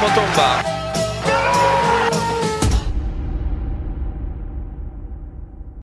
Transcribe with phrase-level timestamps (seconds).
[0.00, 0.48] Motumba.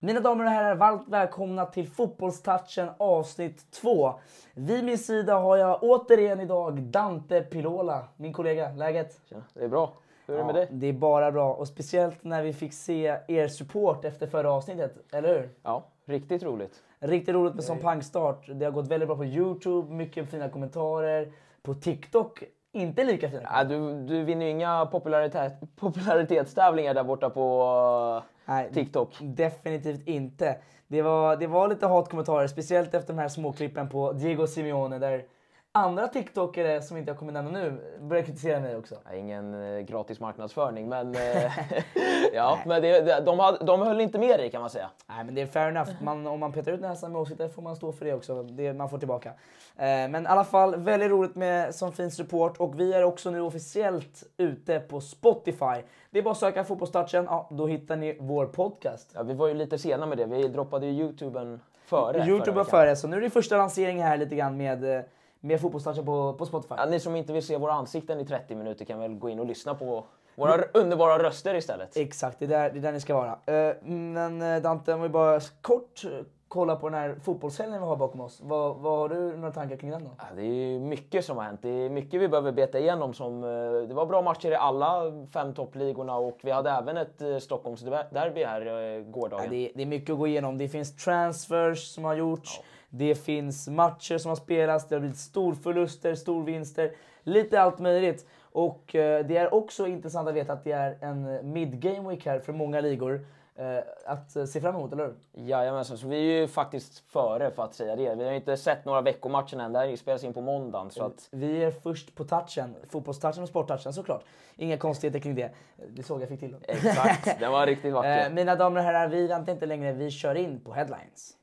[0.02, 4.14] Mina damer och herrar, varmt välkomna till Fotbollstouchen avsnitt 2.
[4.54, 8.72] Vid min sida har jag återigen idag Dante Pilola, min kollega.
[8.72, 9.22] Läget?
[9.30, 9.94] Tjena, det är bra.
[10.28, 10.68] Hur är det med dig?
[10.72, 15.14] Det är bara bra och speciellt när vi fick se er support efter förra avsnittet,
[15.14, 15.50] eller hur?
[15.64, 16.84] Ja, riktigt roligt.
[17.00, 18.50] Riktigt roligt med sån pangstart.
[18.54, 21.32] Det har gått väldigt bra på Youtube, mycket fina kommentarer.
[21.62, 22.44] På TikTok,
[22.82, 23.50] inte lika fina.
[23.54, 29.18] Ja, du, du vinner ju inga popularitet, popularitetstävlingar där borta på Nej, TikTok.
[29.22, 30.58] Definitivt inte.
[30.88, 35.24] Det var, det var lite hatkommentarer, speciellt efter de här småklippen på Diego Simeone där
[35.72, 38.96] andra TikTokare som inte jag kommer nämna nu börjar kritisera mig också.
[39.06, 41.52] Ja, ingen eh, gratis marknadsföring, men, eh,
[42.34, 44.90] ja, men det, det, de, hade, de höll inte med dig kan man säga.
[45.08, 45.90] Nej, men det är fair enough.
[46.02, 48.44] Man, om man petar ut näsan med åsikter får man stå för det också.
[48.44, 49.30] Det man får tillbaka.
[49.30, 53.32] Eh, men i alla fall, väldigt roligt med sån fin support och vi är också
[53.32, 55.82] nu officiellt ute på Spotify.
[56.10, 59.12] Det är bara att söka Fotbollstouchen, ja, då hittar ni vår podcast.
[59.16, 60.26] Ja, vi var ju lite sena med det.
[60.26, 62.26] Vi droppade ju Youtuben före.
[62.26, 65.04] Youtube var före, så nu är det första lanseringen här lite grann med,
[65.40, 66.76] med Fotbollstouchen på, på Spotify.
[66.78, 69.40] Ja, ni som inte vill se våra ansikten i 30 minuter kan väl gå in
[69.40, 70.04] och lyssna på
[70.36, 71.98] våra underbara röster istället.
[71.98, 73.40] Exakt, det är där, det är där ni ska vara.
[73.70, 76.12] Eh, Men eh, Dante, om vi bara kort eh,
[76.48, 78.40] kollar på den här fotbollshelgen vi har bakom oss.
[78.44, 80.10] Vad, vad har du några tankar kring den då?
[80.18, 81.60] Ja, det är mycket som har hänt.
[81.62, 83.14] Det är mycket vi behöver beta igenom.
[83.14, 83.42] Som,
[83.88, 85.02] det var bra matcher i alla
[85.34, 89.50] fem toppligorna och vi hade även ett Stockholmsderby här eh, Ja, gårdagen.
[89.50, 90.58] det, är, det är mycket att gå igenom.
[90.58, 92.62] Det finns transfers som har gjorts.
[92.90, 94.88] Det finns matcher som har spelats.
[94.88, 96.92] Det har blivit storförluster, storvinster.
[97.24, 98.26] Lite allt möjligt.
[98.52, 102.40] Och eh, det är också intressant att veta att det är en mid-game week här
[102.40, 103.26] för många ligor.
[103.56, 105.16] Eh, att eh, se fram emot, eller hur?
[105.48, 108.16] Jajamensan, så vi är ju faktiskt före för att säga det.
[108.16, 109.74] Vi har ju inte sett några veckomatcher än.
[109.74, 110.92] Det här spelas in på måndagen.
[110.92, 112.76] Så att, Vi är först på touchen.
[112.90, 114.24] Fotbollstouchen och sporttouchen såklart.
[114.56, 115.52] Inga konstigheter kring det.
[115.90, 116.56] Det såg jag fick till.
[116.64, 118.30] exakt, den var riktigt vacker.
[118.30, 119.94] Mina damer och herrar, vi väntar inte längre.
[119.94, 121.37] Vi kör in på headlines.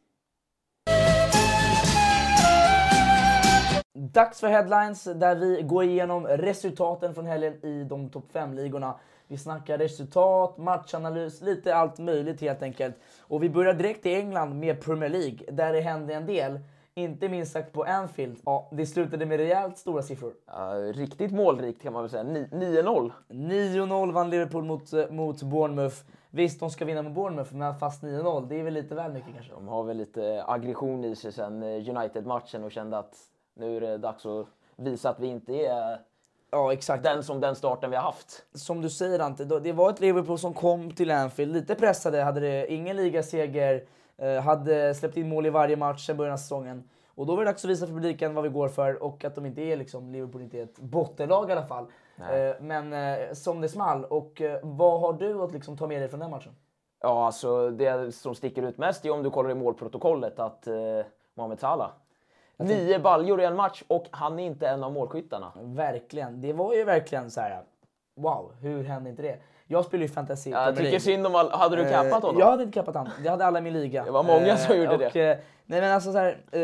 [3.96, 8.94] Dags för headlines där vi går igenom resultaten från helgen i de topp 5-ligorna.
[9.26, 12.96] Vi snackar resultat, matchanalys, lite allt möjligt helt enkelt.
[13.20, 16.60] Och vi börjar direkt i England med Premier League där det hände en del.
[16.94, 18.36] Inte minst sagt på Anfield.
[18.44, 20.32] Ja, det slutade med rejält stora siffror.
[20.46, 22.22] Ja, riktigt målrikt kan man väl säga.
[22.22, 23.12] Ni- 9-0.
[23.28, 25.96] 9-0 vann Liverpool mot, eh, mot Bournemouth.
[26.30, 29.34] Visst, de ska vinna med Bournemouth, men fast 9-0, det är väl lite väl mycket
[29.34, 29.52] kanske.
[29.52, 33.14] De har väl lite aggression i sig sen eh, United-matchen och kände att
[33.54, 34.46] nu är det dags att
[34.76, 36.00] visa att vi inte är
[36.50, 37.02] Ja, exakt.
[37.02, 38.44] den som den starten vi har haft.
[38.54, 42.40] Som du säger Ante, det var ett Liverpool som kom till Anfield lite pressade, hade
[42.40, 43.84] det ingen ligaseger,
[44.16, 46.88] eh, hade släppt in mål i varje match sedan början av säsongen.
[47.14, 49.34] Och då var det dags att visa för publiken vad vi går för och att
[49.34, 51.86] de inte är liksom, Liverpool inte är ett bottenlag i alla fall.
[52.18, 54.04] Eh, men eh, som det small.
[54.04, 56.52] Och vad har du att liksom ta med dig från den matchen?
[57.00, 60.74] Ja, alltså det som sticker ut mest är om du kollar i målprotokollet att eh,
[61.34, 61.90] Mohamed Salah.
[62.56, 65.52] Nio baljor i en match och han är inte en av målskyttarna.
[65.56, 66.40] Verkligen.
[66.40, 67.62] Det var ju verkligen så här.
[68.16, 69.38] Wow, hur hände inte det?
[69.66, 71.50] Jag spelar ju fantasy Jag tycker synd om all...
[71.50, 72.36] Hade du cappat honom?
[72.36, 73.10] Eh, Jag hade inte kappat han.
[73.24, 74.04] Jag hade alla i min liga.
[74.04, 75.30] Det var många som gjorde och, det.
[75.30, 76.60] eh, nej men alltså så här, eh,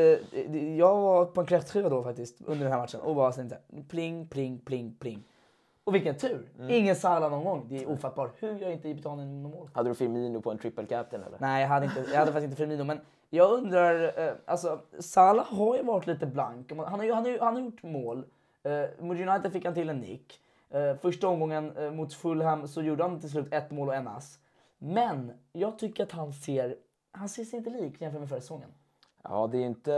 [0.77, 3.59] jag var på en kräftskiva då faktiskt under den här matchen och bara så här,
[3.89, 5.23] pling, pling, pling, pling.
[5.85, 6.49] Och vilken tur!
[6.59, 6.71] Mm.
[6.71, 7.67] Ingen Salah någon gång.
[7.69, 8.33] Det är ofattbart.
[8.39, 9.71] Hur gör inte Ibeton någon mål?
[9.73, 11.39] Hade du Firmino på en triple captain eller?
[11.41, 12.85] Nej, jag hade, inte, jag hade faktiskt inte Firmino.
[12.85, 16.73] Men jag undrar, eh, alltså Salah har ju varit lite blank.
[16.73, 18.25] Han har, ju, han har, ju, han har gjort mål.
[18.63, 20.41] Eh, mot United fick han till en nick.
[20.71, 24.09] Eh, första omgången eh, mot Fulham så gjorde han till slut ett mål och en
[24.09, 24.39] ass.
[24.79, 26.77] Men jag tycker att han ser,
[27.13, 28.71] han ser sig inte lik jämfört med förra säsongen.
[29.23, 29.91] Ja, det är inte...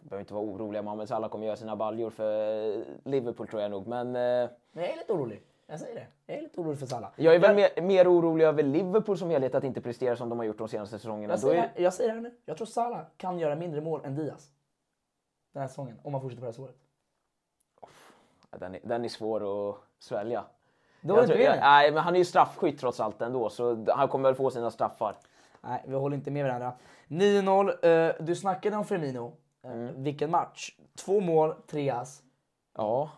[0.00, 0.82] behöver inte vara oroliga.
[0.82, 3.86] Mohamed Salah kommer göra sina baljor för Liverpool tror jag nog.
[3.86, 5.42] Men eh, Men jag är lite orolig.
[5.70, 6.06] Jag säger det.
[6.26, 7.10] Jag är lite orolig för Salah.
[7.16, 10.38] jag är väl mer, mer orolig över Liverpool som helhet att inte prestera som de
[10.38, 11.32] har gjort de senaste säsongerna.
[11.32, 12.34] jag, säger, är, jag säger det här nu.
[12.44, 14.50] Jag tror Salah kan göra mindre mål än Diaz.
[15.52, 15.98] Den här säsongen.
[16.02, 16.76] Om han fortsätter på det här året.
[18.60, 20.44] Den, är, den är svår att svälja.
[21.00, 24.08] Då Jag tror- jag, nej, men han är ju straffskytt trots allt ändå, så han
[24.08, 25.16] kommer väl få sina straffar.
[25.60, 26.72] Nej, vi håller inte med varandra.
[27.08, 28.08] 9-0.
[28.08, 29.32] Eh, du snackade om Firmino.
[29.62, 30.02] Eh, Mm.
[30.02, 30.76] Vilken match.
[31.04, 32.22] Två mål, tre ass.
[32.76, 33.10] Ja,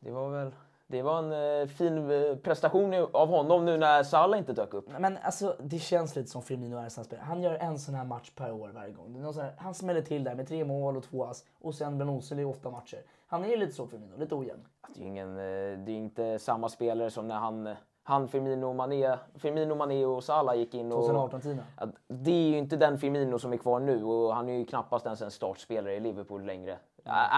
[0.00, 0.52] det var väl...
[0.90, 4.88] Det var en eh, fin eh, prestation av honom nu när Salah inte dök upp.
[4.98, 7.24] Men alltså, det känns lite som Firmino är här spelare.
[7.24, 9.34] Han gör en sån här match per år varje gång.
[9.34, 11.44] Här, han smäller till där med tre mål och två ass.
[11.60, 12.98] Och sen blir han osynlig i åtta matcher.
[13.26, 14.64] Han är lite så Firmino, lite ojämn.
[14.94, 19.16] Det är, ingen, eh, det är inte samma spelare som när han, han Firmino, Mané,
[19.34, 20.92] Firmino, Mané och Salah gick in.
[20.92, 21.62] Och, 2018-tiden.
[21.80, 24.64] Ja, det är ju inte den Firmino som är kvar nu och han är ju
[24.64, 26.78] knappast ens en startspelare i Liverpool längre.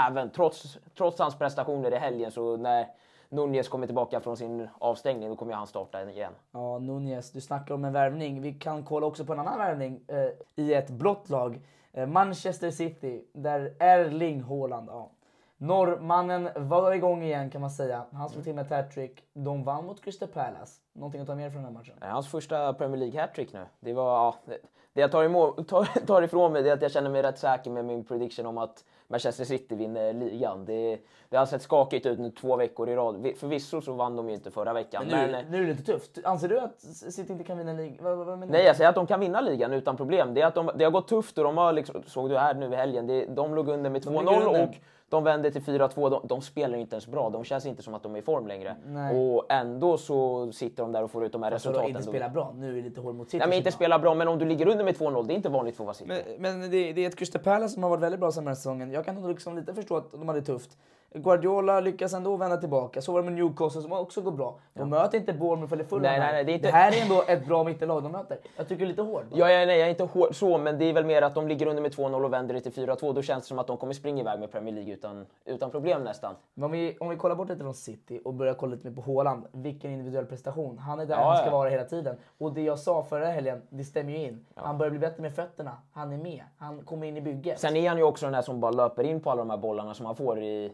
[0.07, 2.87] Även trots, trots hans prestationer i helgen så när
[3.33, 6.33] Nunez kommer tillbaka från sin avstängning då kommer han starta igen.
[6.53, 8.41] Ja, Nunez, du snackar om en värvning.
[8.43, 11.61] Vi kan kolla också på en annan värvning eh, i ett blått lag.
[11.93, 15.11] Eh, Manchester City, där Erling Haaland, ja.
[15.57, 18.05] Norrmannen var igång igen kan man säga.
[18.13, 19.25] Han slog till med ett hattrick.
[19.33, 20.81] De vann mot Crystal Palace.
[20.93, 21.95] Någonting att ta med från den här matchen?
[22.01, 23.67] Hans första Premier League hattrick nu.
[23.81, 24.57] Det, var, ja,
[24.93, 27.71] det, jag tar, emot, tar, tar ifrån mig är att jag känner mig rätt säker
[27.71, 30.65] med min prediction om att Manchester City vinner ligan.
[30.65, 30.99] Det,
[31.29, 33.23] det har sett skakigt ut nu två veckor i rad.
[33.23, 35.05] Vi- Förvisso så vann de ju inte förra veckan.
[35.11, 36.19] Men nu, men, nu är det lite tufft.
[36.25, 38.39] Anser du att City inte kan vinna ligan?
[38.51, 40.35] Nej, jag säger att de kan vinna ligan utan problem.
[40.35, 42.55] Det, är att de, det har gått tufft och de har liksom, såg du här
[42.55, 44.63] nu i helgen, det, de låg under med ligger 2-0 under.
[44.63, 44.75] och
[45.11, 46.11] de vände till 4-2.
[46.11, 47.31] De, de spelar inte ens bra.
[47.31, 48.77] De känns inte som att de är i form längre.
[48.87, 49.35] Nej.
[49.35, 51.97] Och ändå så sitter de där och får ut de här Alltså, då resultaten.
[51.97, 52.11] inte då.
[52.13, 52.53] spela bra.
[52.57, 53.39] Nu är det lite hål mot City.
[53.39, 53.75] Nej, men inte känner jag.
[53.75, 55.87] spela bra, men om du ligger under med 2-0, det är inte vanligt för att
[55.87, 56.37] vara City.
[56.39, 58.55] Men, men det, det är ett Crystal Palace som har varit väldigt bra den här
[58.55, 58.91] säsongen.
[58.91, 60.79] Jag kan nog liksom lite förstå att de hade det tufft.
[61.15, 63.03] Guardiola lyckas ändå vända tillbaka.
[63.03, 64.59] Så var det med Newcastle som också går bra.
[64.75, 66.03] De möter inte Bournemouth eller Fulham.
[66.03, 68.39] Nej, nej, nej, det inte- det här är ändå ett bra mittenlag de möter.
[68.57, 69.25] Jag tycker lite hård.
[69.33, 71.49] Ja, ja, nej, jag är inte hård så, men det är väl mer att de
[71.49, 73.13] ligger under med 2-0 och vänder det till 4-2.
[73.13, 76.05] Då känns det som att de kommer springa iväg med Premier League utan, utan problem
[76.05, 76.35] nästan.
[76.55, 78.97] Men om vi, om vi kollar bort lite från City och börjar kolla lite mer
[79.03, 79.45] på Haaland.
[79.53, 80.79] Vilken individuell prestation.
[80.79, 81.53] Han är där Ja, han ska ja.
[81.53, 82.17] vara hela tiden.
[82.39, 84.47] Och det jag sa förra helgen, det stämmer ju in.
[84.55, 85.77] Han börjar bli bättre med fötterna.
[85.93, 86.43] Han är med.
[86.59, 87.61] Han kommer in i bygget.
[87.61, 89.57] Sen är han ju också den här som bara löper in på alla de här
[89.57, 90.73] bollarna som han får i...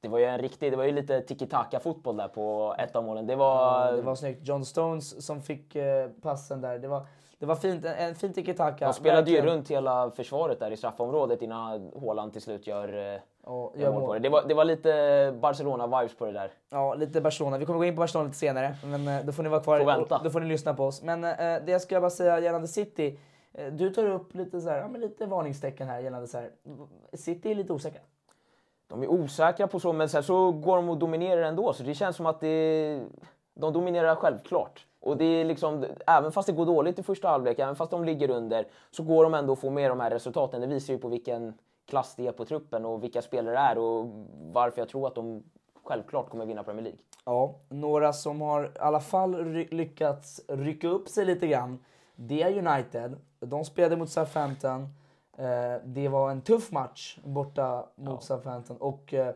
[0.00, 3.26] Det var ju en riktig, det var ju lite tiki-taka-fotboll där på ett av målen.
[3.26, 3.86] Det var...
[3.86, 4.48] Ja, det var snyggt.
[4.48, 6.78] John Stones som fick eh, passen där.
[6.78, 7.06] Det var,
[7.38, 7.84] det var fint.
[7.84, 8.86] En, en fin tiki-taka.
[8.86, 13.20] De spelade ju runt hela försvaret där i straffområdet innan Haaland till slut gör, eh,
[13.46, 14.20] Ja, gör mål på det.
[14.20, 14.88] Det var, det var lite
[15.40, 16.50] Barcelona-vibes på det där.
[16.70, 17.58] Ja, lite Barcelona.
[17.58, 19.78] Vi kommer gå in på Barcelona lite senare, men eh, då får ni vara kvar
[19.78, 20.20] Får vänta.
[20.24, 21.02] då får ni lyssna på oss.
[21.02, 23.18] Men eh, det jag ska bara säga gällande City.
[23.72, 26.50] Du tar upp lite, så här, ja, men lite varningstecken här gällande så här.
[27.12, 28.00] City är lite osäkra.
[28.88, 31.72] De är osäkra på så, men sen så går de och dominerar ändå.
[31.72, 33.00] Så det känns som att det,
[33.54, 34.86] de dominerar självklart.
[35.00, 38.04] Och det är liksom, även fast det går dåligt i första halvlek, även fast de
[38.04, 40.60] ligger under, så går de ändå att få med de här resultaten.
[40.60, 41.54] Det visar ju på vilken
[41.86, 44.06] klass det är på truppen och vilka spelare det är och
[44.52, 45.42] varför jag tror att de
[45.84, 46.98] självklart kommer vinna Premier League.
[47.24, 51.78] Ja, några som har i alla fall ry- lyckats rycka upp sig lite grann.
[52.16, 53.16] Det är United.
[53.40, 54.88] De spelade mot Southampton.
[55.38, 58.76] Eh, det var en tuff match borta mot Southampton.
[58.76, 59.34] Och eh,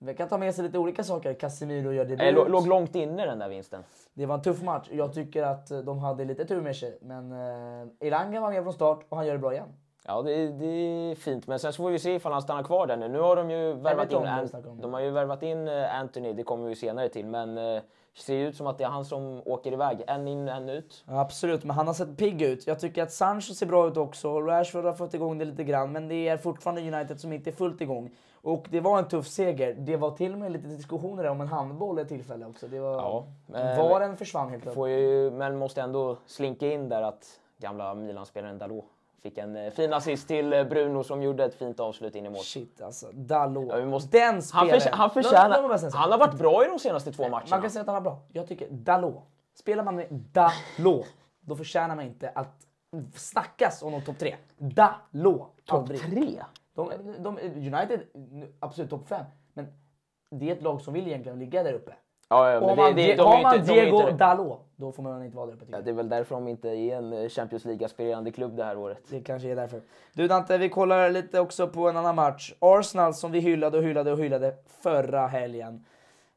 [0.00, 1.34] vi kan ta med sig lite olika saker.
[1.34, 2.26] Casemiro gör debut.
[2.26, 3.84] Jag låg, långt inne den där vinsten.
[4.14, 4.88] Det var en tuff match.
[4.92, 6.98] Jag tycker att de hade lite tur med sig.
[7.02, 9.68] Men eh, Elanga var med från start och han gör det bra igen.
[10.06, 11.46] Ja, det, det är fint.
[11.46, 13.08] Men sen så får vi se ifall han stannar kvar där nu.
[13.08, 16.68] Nu har de ju värvat in, de har ju värvat in eh, Anthony, det kommer
[16.68, 17.26] vi senare till.
[17.26, 17.82] Men eh,
[18.14, 20.04] ser ju ut som att det är han som åker iväg.
[20.06, 21.04] En in, en ut.
[21.08, 22.66] Ja, absolut, men han har sett pigg ut.
[22.66, 24.40] Jag tycker att Sancho ser bra ut också.
[24.40, 27.52] Rashford har fått igång det lite grann, men det är fortfarande United som inte är
[27.52, 28.10] fullt igång.
[28.42, 29.74] Och det var en tuff seger.
[29.74, 32.68] Det var till och med lite diskussioner om en handboll i ett tillfälle också.
[32.68, 33.26] Det var, Ja,
[33.58, 35.32] eh, VARen försvann helt plötsligt.
[35.32, 38.84] Men måste ändå slinka in där att gamla Milan-spelaren Dalot
[39.22, 42.30] fick en eh, fin assist till eh, Bruno som gjorde ett fint avslut in i
[42.30, 42.42] mål.
[42.44, 43.68] Shit alltså, Dalot.
[43.68, 44.80] Ja, vi måste- Den Han, spelaren.
[44.92, 45.92] han låt mig förtjänar...
[45.98, 47.46] Han har varit bra i de senaste två matcherna.
[47.50, 48.22] Man kan säga att han var bra.
[48.32, 49.22] Jag tycker Dalot.
[49.54, 51.06] Spelar man med Dalot,
[51.40, 52.66] då förtjänar man inte att
[53.14, 54.36] snackas om de topp tre.
[54.58, 55.50] Dalot.
[55.64, 56.42] Topp tre?
[56.74, 58.00] De, de, United,
[58.60, 59.24] absolut topp fem.
[59.54, 59.66] Men
[60.30, 61.94] det är ett lag som vill egentligen ligga där uppe.
[62.32, 64.92] Ja, ja, men om det, man, det, de har man inte, Diego inte, Dalot, då
[64.92, 65.64] får man inte vara där uppe.
[65.70, 68.78] ja, det är väl därför de inte är en eh, Champions League-aspirerande klubb det här
[68.78, 68.98] året.
[69.10, 69.80] Det kanske är därför.
[70.12, 72.54] Du Dante, vi kollar lite också på en annan match.
[72.58, 75.84] Arsenal som vi hyllade och hyllade och hyllade förra helgen.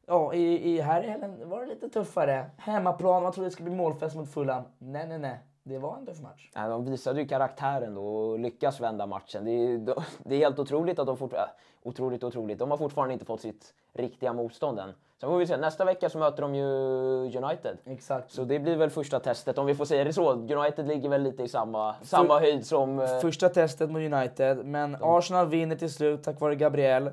[0.06, 2.46] Ja, i, i här i helgen var det lite tuffare.
[2.58, 4.62] Hemmaplan, man trodde det skulle bli målfest mot Fulham.
[4.78, 5.38] Nej, nej, nej.
[5.62, 6.50] Det var en tuff match.
[6.56, 9.44] Nej, de visade ju karaktären då och lyckas vända matchen.
[9.44, 11.50] Det är, de- det är helt otroligt att de fortfarande...
[11.82, 12.58] Äh, otroligt, otroligt.
[12.58, 14.92] De har fortfarande inte fått sitt riktiga motstånd än.
[15.20, 15.56] Sen får vi se.
[15.56, 16.64] Nästa vecka så möter de ju
[17.38, 17.76] United.
[17.86, 18.30] Exakt.
[18.32, 20.32] Så det blir väl första testet, om vi får säga det så.
[20.32, 22.98] United ligger väl lite i samma, samma höjd som...
[23.00, 27.10] eh, Första testet mot United, men Arsenal vinner till slut tack vare Gabriel.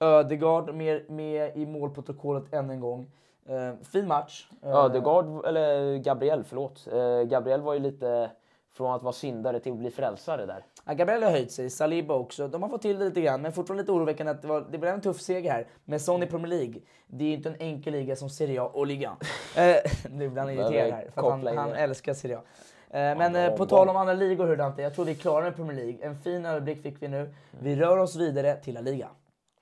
[0.00, 3.10] Ödegaard med, med i målprotokollet än en gång.
[3.48, 4.46] Eh, fin match.
[4.62, 6.86] Eh, Ödegaard, eller Gabriel, förlåt.
[6.92, 8.30] Eh, Gabriel var ju lite
[8.74, 10.64] från att vara syndare till att bli frälsare där.
[10.84, 12.48] Ja, Gabriel har höjt sig, Saliba också.
[12.48, 14.78] De har fått till det lite grann, men fortfarande lite oroväckande att det, var, det
[14.78, 15.66] blev en tuff seger här.
[15.84, 18.70] Men Son i Premier League, det är ju inte en enkel liga som Serie A
[18.72, 19.16] och Liga.
[19.56, 19.76] eh,
[20.10, 22.42] nu blir han irriterad här, för han, han älskar Serie A.
[22.90, 25.44] Eh, men eh, på tal om andra ligor hur Dante, jag tror vi är klara
[25.44, 26.06] med Premier League.
[26.06, 27.34] En fin överblick fick vi nu.
[27.50, 29.08] Vi rör oss vidare till La Liga.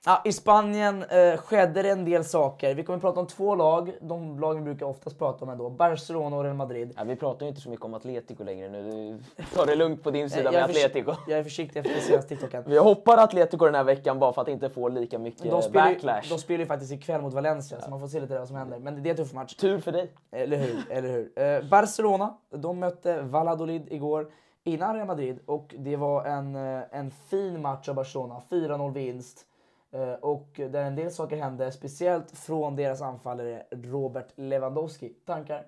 [0.05, 2.75] Ja, I Spanien eh, skedde det en del saker.
[2.75, 5.69] Vi kommer att prata om två lag, de lag vi brukar oftast prata om ändå.
[5.69, 6.93] Barcelona och Real Madrid.
[6.97, 9.19] Ja, vi pratar ju inte så mycket om Atletico längre nu.
[9.53, 11.13] Tar det lugnt på din sida jag, med Atletico.
[11.27, 12.63] jag är försiktig efter senaste TikToken.
[12.67, 15.93] Vi hoppar Atletico den här veckan bara för att inte få lika mycket De spelar,
[15.93, 16.29] backlash.
[16.29, 18.79] de spelar ju faktiskt ikväll mot Valencia, så man får se lite vad som händer.
[18.79, 19.55] Men det är en tuff match.
[19.55, 20.11] Tur för dig.
[20.31, 20.91] Eller hur?
[20.91, 21.39] Eller hur?
[21.39, 24.27] Eh, Barcelona, de mötte Valladolid igår
[24.63, 28.41] innan Real Madrid och det var en, eh, en fin match av Barcelona.
[28.49, 29.45] 4-0 vinst.
[29.93, 35.09] Eh, och där en del saker hände, speciellt från deras anfallare Robert Lewandowski.
[35.25, 35.63] Tankar?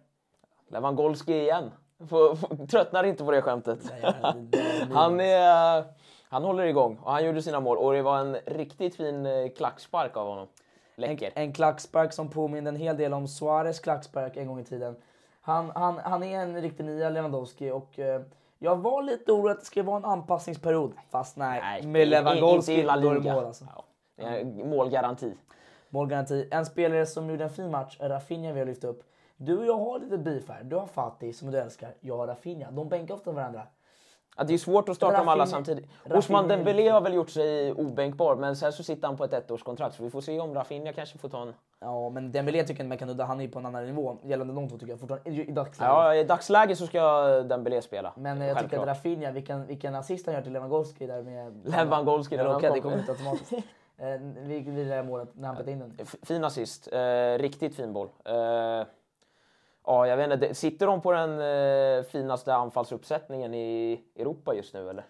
[0.67, 1.71] Lewandowski igen.
[2.09, 3.79] Får- får- Tröttnar inte på det skämtet.
[4.91, 5.83] Han, är,
[6.29, 9.49] han håller igång och han gjorde sina mål och det var en riktigt fin eh,
[9.57, 10.47] klackspark av honom.
[10.95, 11.31] Läcker.
[11.35, 14.95] En klackspark som påminner en hel del om Suarez klackspark en gång i tiden.
[15.41, 18.21] Han, han, han är en riktig nia, Lewandowski, och eh,
[18.59, 20.93] jag var lite orolig att det skulle vara en anpassningsperiod.
[21.09, 23.65] Fast nej, med in- Lewandowski då är det mål alltså.
[23.75, 23.83] Ja,
[24.17, 25.33] är målgaranti.
[25.89, 26.47] Målgaranti.
[26.51, 29.03] En spelare som gjorde en fin match, Rafinha vi har lyft upp.
[29.37, 30.63] Du och jag har lite beef här.
[30.63, 32.71] Du har Fatih som du älskar, jag har Rafinha.
[32.71, 33.61] De bänkar ofta varandra.
[34.37, 35.85] Ja, det är svårt att starta dem alla samtidigt.
[36.03, 39.33] Rafinha Osman Dembélé har väl gjort sig obänkbar, men sen så sitter han på ett
[39.33, 39.95] ettårskontrakt.
[39.95, 41.53] Så vi får se om Rafinha kanske får ta en...
[41.79, 43.23] Ja, men Dembélé tycker jag inte man kan udda.
[43.23, 45.93] Han är på en annan nivå gällande de två tycker jag fortfarande i, dagsläget.
[45.93, 48.13] Ja, i dagsläget så ska Dembélé spela.
[48.15, 48.87] Men jag tycker att.
[48.87, 51.61] Rafinha, vilken, vilken assist han gör till Lewandowski där med...
[51.65, 53.53] Lewandowski, den det kom- kommer inte automatiskt.
[53.97, 54.07] Eh,
[54.47, 56.05] vid, vid det där målet när han petade in den.
[56.05, 56.93] Fin assist.
[56.93, 58.09] Eh, riktigt fin boll.
[58.25, 58.33] Eh,
[59.85, 60.53] ja, jag vet inte.
[60.53, 61.39] Sitter de på den
[61.97, 65.03] eh, finaste anfallsuppsättningen i Europa just nu, eller?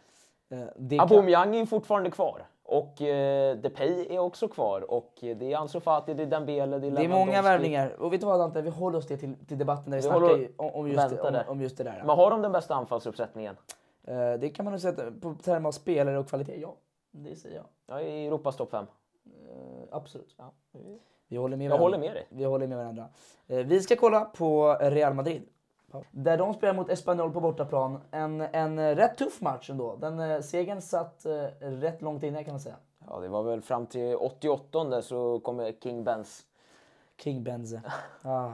[0.49, 2.45] Eh, det kan- Aubameyang är fortfarande kvar.
[2.63, 4.91] Och eh, Depay är också kvar.
[4.91, 7.95] Och eh, det är Ansu Fati, det är Dembele, det är Det är många värvningar.
[7.99, 10.07] Och vet du vad Dante, vi håller oss det till, till debatten där vi, Vi
[10.07, 10.23] snackar
[10.57, 12.03] om, om, just, om, om just det där.
[12.05, 13.57] Men har de den bästa anfallsuppsättningen?
[14.03, 16.75] Eh, det kan man nog säga på termer av spelare och kvalitet, ja.
[17.23, 17.65] Det säger jag.
[17.87, 18.85] Ja, i Europas topp 5.
[19.25, 20.35] Eh, absolut.
[20.37, 20.51] Ja.
[21.27, 21.85] Vi håller med Jag varandra.
[21.85, 22.27] håller med dig.
[22.29, 23.09] Vi håller med varandra.
[23.47, 25.43] Eh, vi ska kolla på Real Madrid.
[26.11, 27.99] Där de spelar mot Espanyol på bortaplan.
[28.11, 29.95] En, en rätt tuff match ändå.
[29.95, 31.25] Den eh, segern satt
[31.59, 32.75] rätt långt inne kan man säga.
[33.07, 36.45] Ja, det var väl fram till 88 så kommer King Benz.
[37.17, 37.81] King Benze.
[38.21, 38.51] Ah.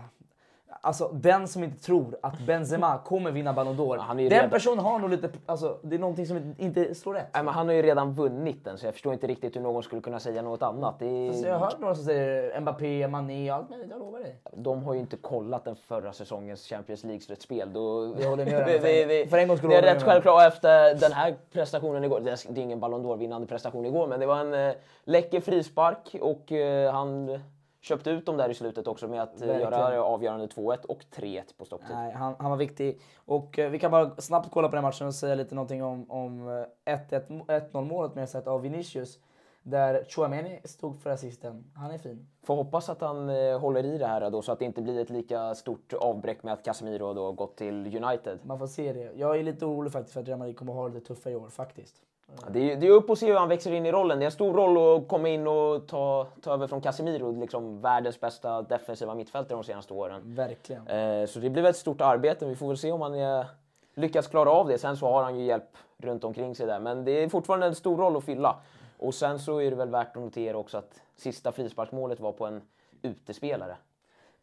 [0.82, 3.98] Alltså den som inte tror att Benzema kommer vinna Ballon d'Or.
[3.98, 7.28] Ja, den redan- personen har nog lite, alltså det är någonting som inte slår rätt.
[7.34, 9.84] Nej, men han har ju redan vunnit den så jag förstår inte riktigt hur någon
[9.84, 11.00] skulle kunna säga något annat.
[11.00, 11.28] Det är...
[11.28, 14.36] Alltså, jag har hört några som säger Mbappé, Mané och allt möjligt, jag lovar dig.
[14.54, 17.74] De har ju inte kollat den förra säsongens Champions League-slutspel.
[17.74, 18.16] Då...
[18.20, 21.12] Jag håller med det, det, För en gångs skull det är rätt självklart efter den
[21.12, 22.20] här prestationen igår.
[22.20, 25.42] Det är det är ingen Ballon d'Or-vinnande prestation igår, men det var en eh, läcker
[25.42, 27.40] frispark och eh, han
[27.82, 29.72] köpte ut dem där i slutet också med att eh, Verkligen.
[29.72, 31.96] göra avgörande 2-1 och 3-1 på stopptid.
[31.96, 33.02] Nej, han, han var viktig.
[33.16, 36.12] Och eh, vi kan bara snabbt kolla på den matchen och säga lite någonting om,
[36.12, 36.48] om
[36.86, 39.20] eh, 1-1 1-0 målet med sett av Vinicius.
[39.64, 41.72] Där Chouameni stod för assisten.
[41.76, 42.28] Han är fin.
[42.44, 45.00] Får hoppas att han eh, håller i det här då så att det inte blir
[45.00, 48.40] ett lika stort avbräck med att Casemiro då gått till United.
[48.44, 49.12] Man får se det.
[49.16, 51.34] Jag är lite orolig faktiskt för att Real Madrid kommer att ha det lite tuffare
[51.34, 51.96] i år faktiskt.
[52.42, 54.20] Ja, Det är, det är upp och se hur han växer in i rollen.
[54.20, 57.82] Det är en stor roll att komma in och ta, ta över från Casemiro, liksom
[57.82, 60.22] världens bästa defensiva mittfältare de senaste åren.
[60.26, 60.88] Verkligen.
[60.88, 62.46] Eh, så det blir väl ett stort arbete.
[62.46, 63.46] Vi får väl se om han är,
[63.94, 64.78] lyckas klara av det.
[64.78, 66.80] Sen så har han ju hjälp runt omkring sig där.
[66.80, 68.56] Men det är fortfarande en stor roll att fylla.
[68.98, 72.46] Och sen så är det väl värt att notera också att sista frisparksmålet var på
[72.46, 72.62] en
[73.02, 73.76] utespelare.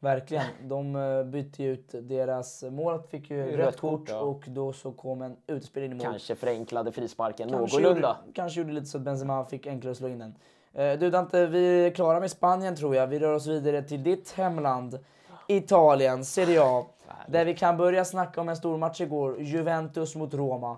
[0.00, 0.44] Verkligen.
[0.62, 4.20] De eh, bytte ut deras mål, fick ju Rött rött kort, ja.
[4.20, 6.04] och då så kom en utespelare in i mål.
[6.04, 8.16] Kanske förenklade frisparken Kanske någorlunda.
[8.20, 10.34] Gjorde, kanske gjorde lite så att Benzema fick enklare att slå in den.
[10.72, 13.06] Eh, Du Dante, vi är klara med Spanien tror jag.
[13.06, 14.98] Vi rör oss vidare till ditt hemland,
[15.46, 16.86] Italien, Serie A.
[17.28, 20.76] Där vi kan börja snacka om en stor match igår, Juventus mot Roma.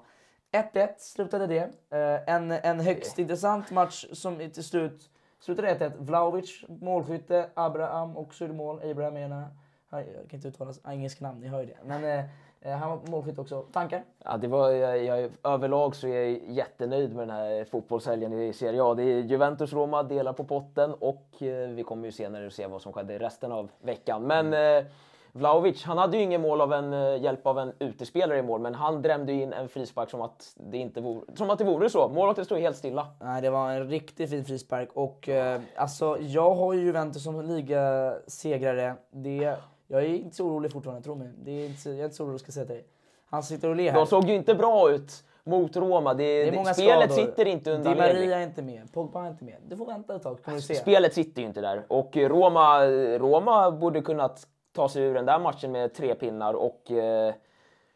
[0.53, 1.71] 1-1 slutade det.
[1.91, 5.11] Eh, En, en högst intressant match som till slut
[5.41, 5.93] slutade 1-1.
[5.99, 8.91] Vlahovic målskytte, Abraham också gjorde mål.
[8.91, 9.45] Abraham är en,
[9.91, 11.77] jag kan inte uttala engelska namn, ni hör ju det.
[11.85, 12.25] Men eh,
[12.61, 13.63] eh, han var målskytt också.
[13.63, 14.05] Tankar?
[14.25, 18.53] Ja, det var, jag, jag, överlag så är jag jättenöjd med den här fotbollshelgen i
[18.53, 18.95] Serie A.
[18.95, 22.93] Det är Juventus-Roma delar på potten och eh, vi kommer ju senare se vad som
[22.93, 24.23] skedde resten av veckan.
[24.23, 24.85] Men eh,
[25.33, 28.61] Vlahovic, han hade ju ingen mål av en eh, hjälp av en utespelare i mål,
[28.61, 31.91] men han drämde in en frispark som att det inte vore, som att det vore
[31.91, 32.09] så.
[32.09, 33.07] Målvakten stod helt stilla.
[33.21, 34.89] Nej, det var en riktigt fin frispark.
[34.95, 38.95] Och eh, alltså, jag har ju Juventus som ligasegrare.
[39.11, 39.57] Det,
[39.89, 41.29] jag är inte så orolig fortfarande, tro mig.
[41.45, 42.85] Det är inte, jag är inte så orolig, ska säga till dig.
[43.31, 43.99] Han sitter och ler här.
[43.99, 46.15] De såg ju inte bra ut mot Roma.
[46.15, 47.27] Det, det är många spelet skador.
[47.27, 47.99] sitter inte undan Di.
[47.99, 49.57] Maria är inte med, Pogba är inte med.
[49.69, 50.75] Du får vänta ett tag, kommer du se.
[50.75, 51.85] Spelet sitter ju inte där.
[51.89, 52.87] Och Roma,
[53.19, 57.35] Roma borde kunnat ta sig ur den där matchen med tre pinnar och eh,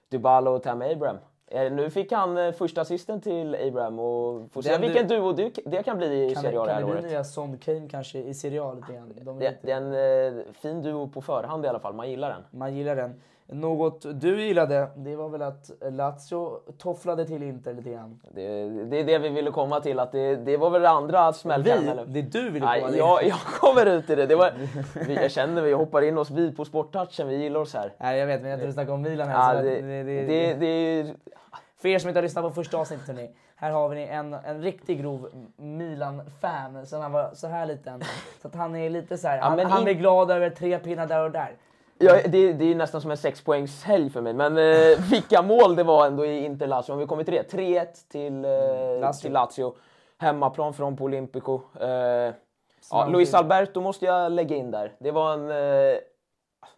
[0.08, 1.16] Dybala och Tam Abraham.
[1.46, 5.08] Eh, nu fick han eh, första assisten till Abraham och får se Den du- vilken
[5.08, 7.04] duo det, det kan bli i Kan, Serie A det kan här det bli året.
[7.10, 9.12] nya Son Kane kanske i Serie A lite grann?
[9.22, 12.28] De Det, det är en eh, fin duo på förhand i alla fall, man gillar
[12.28, 12.42] den.
[12.60, 13.20] Man gillar den.
[13.46, 18.20] Något du gillade, det var väl att Lazio tofflade till Inter lite grann.
[18.34, 21.30] Det, det är det vi ville komma till, att det, det var väl det andra
[21.30, 22.12] Vi, smällkaramellen.
[22.12, 22.98] det är du ville komma till.
[22.98, 24.26] jag, jag kommer ut i det.
[24.26, 24.52] det var,
[25.06, 27.92] vi, jag känner vi hoppar in oss vi på sporttouchen, vi gillar oss här.
[27.98, 29.54] Nej, jag vet, men jag tror du snackar om Milan här.
[29.56, 31.14] Ja, det, det- det, det- det, är
[31.76, 34.62] För er som inte har lyssnat på första avsnittet hörni, här har vi en, en
[34.62, 38.02] riktigt grov Milan-fan sen han var så här liten.
[38.42, 40.78] Så att han är lite så här, han, men han in- är glad över tre
[40.78, 41.56] pinnar där och där.
[42.04, 44.32] Ja, det, det är nästan som en sexpoängshelg för mig.
[44.32, 46.92] Men eh, vilka mål det var ändå i Inter Lazio.
[46.92, 47.52] Om vi kommer till det.
[47.52, 49.20] 3-1 till, eh, Lazio.
[49.20, 49.74] till Lazio.
[50.18, 51.60] Hemmaplan från på Olympico.
[51.80, 51.88] Eh,
[52.90, 53.34] ja, Luis.
[53.34, 54.92] Alberto måste jag lägga in där.
[54.98, 55.98] Det var en, eh,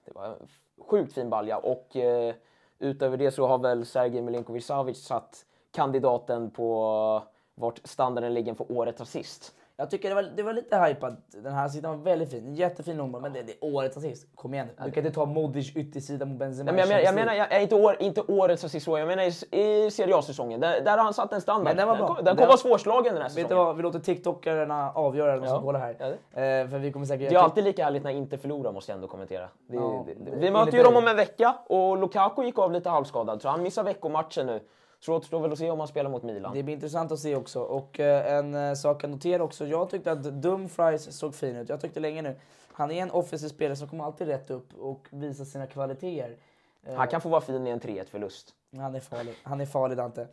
[0.05, 0.49] det var en
[0.89, 1.59] sjukt fin balja.
[1.59, 2.35] Och eh,
[2.79, 7.23] utöver det så har väl Sergej Milinkovic Savic satt kandidaten på
[7.55, 9.55] vart standarden ligger för årets assist.
[9.79, 11.15] Jag tycker det var, det var lite hypat.
[11.43, 12.55] Den här sidan var väldigt fin.
[12.55, 14.27] Jättefin nummer, men det, det är årets assist.
[14.35, 14.69] Kom igen.
[14.85, 16.73] Du kan inte ta Modric yttersida mot Benzema.
[16.73, 18.99] Nej, men jag, i menar, jag menar jag, jag, inte, år, inte årets assist så,
[18.99, 20.61] jag menar i, i Serie A-säsongen.
[20.61, 21.65] Där, där har han satt en standard.
[21.65, 22.07] Men den var bra.
[22.07, 23.49] kom- Den Den- kommer vara svårslagen den här Vet säsongen.
[23.49, 25.61] du vad, vi låter TikTokarna avgöra som Ja.
[25.63, 25.97] kollar här.
[25.99, 26.07] Ja,
[26.41, 27.31] Eh, för vi kommer säkert...
[27.31, 29.49] Det är alltid lika härligt när inte förlorar måste jag ändå kommentera.
[29.69, 32.89] Det, Ja, det, vi möter ju dem om en vecka och Lukaku gick av lite
[32.91, 34.61] halvskadad så han missar veckomatchen nu.
[35.01, 36.55] Så det återstår väl att se om han spelar mot Milan.
[36.55, 37.61] Det blir intressant att se också.
[37.61, 39.67] Och eh, en eh, sak att notera också.
[39.67, 41.69] Jag tyckte att Dumfries såg fin ut.
[41.69, 42.37] Jag tyckte länge nu.
[42.73, 46.37] Han är en offensiv spelare som kommer alltid rätt upp och visar sina kvaliteter.
[46.87, 48.55] Eh, Han kan få vara fin i en 3-1 förlust.
[48.77, 49.35] Han är farlig.
[49.43, 50.27] Han är farlig Dante.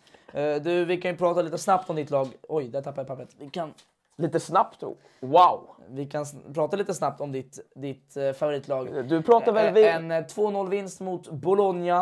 [0.61, 2.27] Du, vi kan ju prata lite snabbt om ditt lag.
[2.49, 3.29] Oj, där tappade jag pappret.
[3.37, 3.73] Vi kan,
[4.15, 4.95] Lite snabbt då.
[5.19, 5.69] Wow!
[5.89, 9.05] vi kan prata lite snabbt om ditt, ditt eh, favoritlag.
[9.09, 9.65] Du pratar väl...
[9.67, 11.99] Eh, Vi, En eh, 2-0 vinst mot Bologna.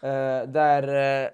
[0.00, 0.88] eh, där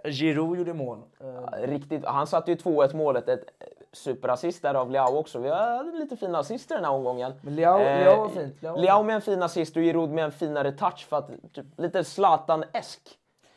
[0.05, 0.99] eh, Giroud gjorde mål.
[1.21, 3.29] Eh, Riktigt, han satte ju 2-1 målet.
[3.29, 3.45] Ett
[3.93, 5.39] superassist där av Leao också.
[5.39, 7.33] Vi hade lite fina assister den här omgången.
[7.43, 8.63] Men Leao- Leao var fint.
[8.63, 11.67] Leao Leao med en fin assist och Giroud med en finare touch för att typ,
[11.77, 13.01] lite Zlatan-esk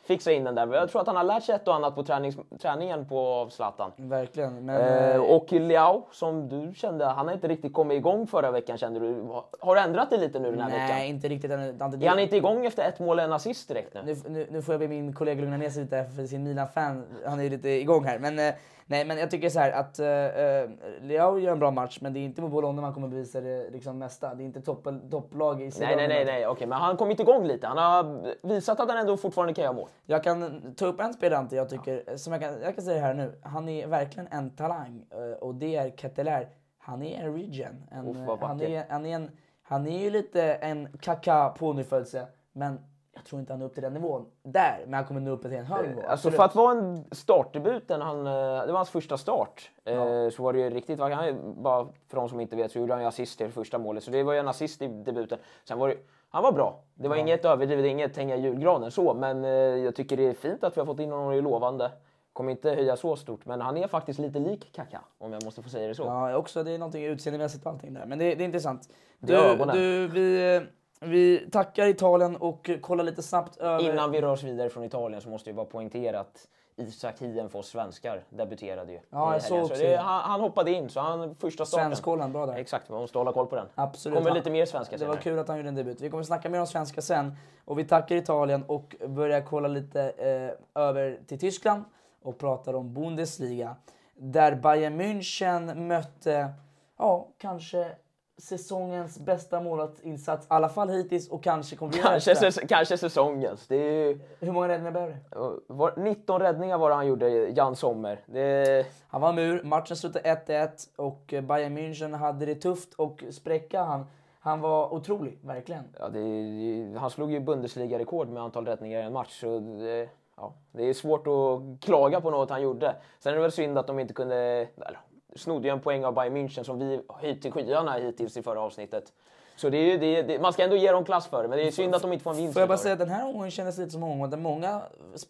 [0.04, 0.74] fixa in den där.
[0.74, 3.48] Jag tror att han har lärt sig ett och annat på tränings, träningen på av
[3.48, 3.92] Zlatan.
[3.96, 4.64] verkligen.
[4.64, 8.50] Men, Eh, eh, och Leao, som du kände, han har inte riktigt kommit igång förra
[8.50, 9.26] veckan kände du.
[9.60, 11.02] Har du ändrat dig lite nu den här nej, veckan?
[11.02, 11.50] inte riktigt.
[11.78, 14.00] Dante, Är han inte igång efter ett mål och en assist direkt nu?
[14.04, 17.04] nu, nu, nu får jag be min kollega lugna ner sig lite för sin Milan-fan.
[17.26, 18.18] Han är ju lite igång här.
[18.18, 18.54] Men, eh,
[18.86, 22.18] nej, men jag tycker så här att uh, Leao gör en bra match, men det
[22.18, 24.34] är inte mot Bologna man kommer bevisa det liksom mesta.
[24.34, 25.96] Det är inte topp, topplag i Nej, Serie A.
[25.96, 26.46] nej, nej, nej.
[26.46, 27.66] Okej, men han har kommit igång lite.
[27.66, 29.88] Han har visat att han ändå fortfarande kan göra mål.
[30.06, 33.14] Jag kan ta upp en spelare jag tycker, som jag kan, jag kan säga här
[33.14, 33.40] nu.
[33.42, 36.48] Han är verkligen en talang eh, och det är Keteler.
[36.78, 37.84] Han är en regen.
[37.90, 39.30] En, eh, han, är, han, är en,
[39.62, 42.78] han är ju lite en kaka på nyfödelse, men
[43.14, 44.82] jag tror inte han är upp till den nivån där.
[44.84, 46.00] Men han kommer nå upp till en hög nivå.
[46.00, 46.36] Alltså absolut.
[46.36, 48.32] för att vara en startdebut, han, eh,
[48.66, 50.30] det var hans första start, eh, Ja.
[50.30, 51.16] så var det ju riktigt vackert.
[51.18, 53.78] Han, bara för de som inte vet så gjorde han ju assist i det första
[53.78, 55.38] målet, så det var ju en assist i debuten.
[55.64, 55.96] Sen var det,
[56.30, 56.80] han var bra.
[56.94, 60.34] Det var inget överdrivet, inget hänga i julgranen så, men eh, jag tycker det är
[60.34, 61.90] fint att vi har fått in honom och är lovande.
[62.32, 65.62] Kommer inte höja så stort, men han är faktiskt lite lik Kaká, om jag måste
[65.62, 66.02] få säga det så.
[66.02, 68.06] Ja, också det är någonting utseendemässigt på allting där.
[68.06, 68.88] Men det, det är intressant.
[69.18, 69.76] Det är Du, ögonen.
[69.76, 70.60] du, vi,
[71.00, 73.90] vi tackar Italien och kollar lite snabbt över...
[73.92, 77.50] Innan vi rör oss vidare från Italien så måste jag bara poängtera att Isak Hien
[77.50, 79.00] för oss svenskar debuterade ju.
[79.10, 79.68] Ja, jag såg.
[79.68, 81.86] Så det, han, han hoppade in, så han första starten.
[81.86, 82.54] Svenskkollen, bra där.
[82.54, 83.66] Exakt, man måste hålla koll på den.
[83.74, 84.18] Absolut.
[84.18, 85.22] kommer lite mer svenska Det var senare.
[85.22, 86.00] kul att han gjorde en debut.
[86.00, 87.36] Vi kommer snacka mer om svenska sen.
[87.64, 91.84] Och vi tackar Italien och börjar kolla lite eh, över till Tyskland
[92.22, 93.76] och pratar om Bundesliga.
[94.16, 96.52] Där Bayern München mötte,
[96.98, 97.90] ja, kanske
[98.38, 100.44] säsongens bästa målvaktsinsats.
[100.44, 103.66] I alla fall hittills och kanske kommer bli Kanske, säs- kanske säsongens.
[103.68, 105.60] Det är ju, Hur många räddningar behöver du?
[105.66, 108.20] var, 19 räddningar var det han gjorde, Jan Sommer.
[108.26, 113.82] Det, Han var mur, matchen slutade 1-1 och Bayern München hade det tufft och spräcka
[113.82, 114.06] han.
[114.40, 115.84] Han var otrolig, verkligen.
[115.98, 119.40] ja, det, han slog ju Bundesliga-rekord med antal räddningar i en match.
[119.40, 122.94] Så det, ja, det är svårt att klaga på något han gjorde.
[123.18, 124.36] Sen är det väl synd att de inte kunde...
[124.76, 125.00] Eller,
[125.36, 128.60] snodde ju en poäng av Bayern München som vi höjt till skyarna hittills i förra
[128.60, 129.12] avsnittet.
[129.56, 131.66] Så det är, det, det, man ska ändå ge dem klass för det, men det
[131.66, 132.52] är synd att de inte får en vinst.
[132.52, 134.82] Får jag bara säga den här omgången kändes lite som en omgång där många,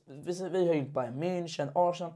[0.06, 2.12] vi, vi har ju Bayern München, Arsenal,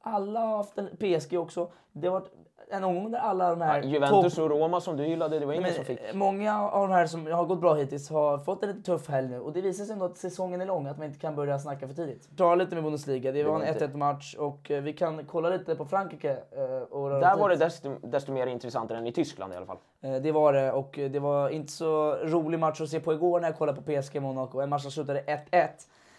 [0.00, 1.70] alla har haft en PSG också.
[1.92, 2.32] Det har varit
[2.70, 3.78] en omgång där alla de här...
[3.82, 5.98] Ja, Juventus och Roma som du gillade, det var ingen som fick.
[6.14, 9.28] Många av de här som har gått bra hittills har fått en lite tuff helg
[9.28, 11.58] nu och det visar sig ändå att säsongen är lång, att man inte kan börja
[11.58, 12.28] snacka för tidigt.
[12.30, 15.24] Dra lite med Bundesliga, det var var en inte- 1-1 match och eh, vi kan
[15.26, 16.30] kolla lite på Frankrike.
[16.32, 17.60] eh, Och Där oss var det dit.
[17.60, 19.78] desto, desto mer intressant än i Tyskland i alla fall.
[20.02, 23.40] Eh, Det var det och det var inte så rolig match att se på igår
[23.40, 24.60] när jag kollade på PSG Monaco.
[24.60, 25.68] En match som slutade 1-1.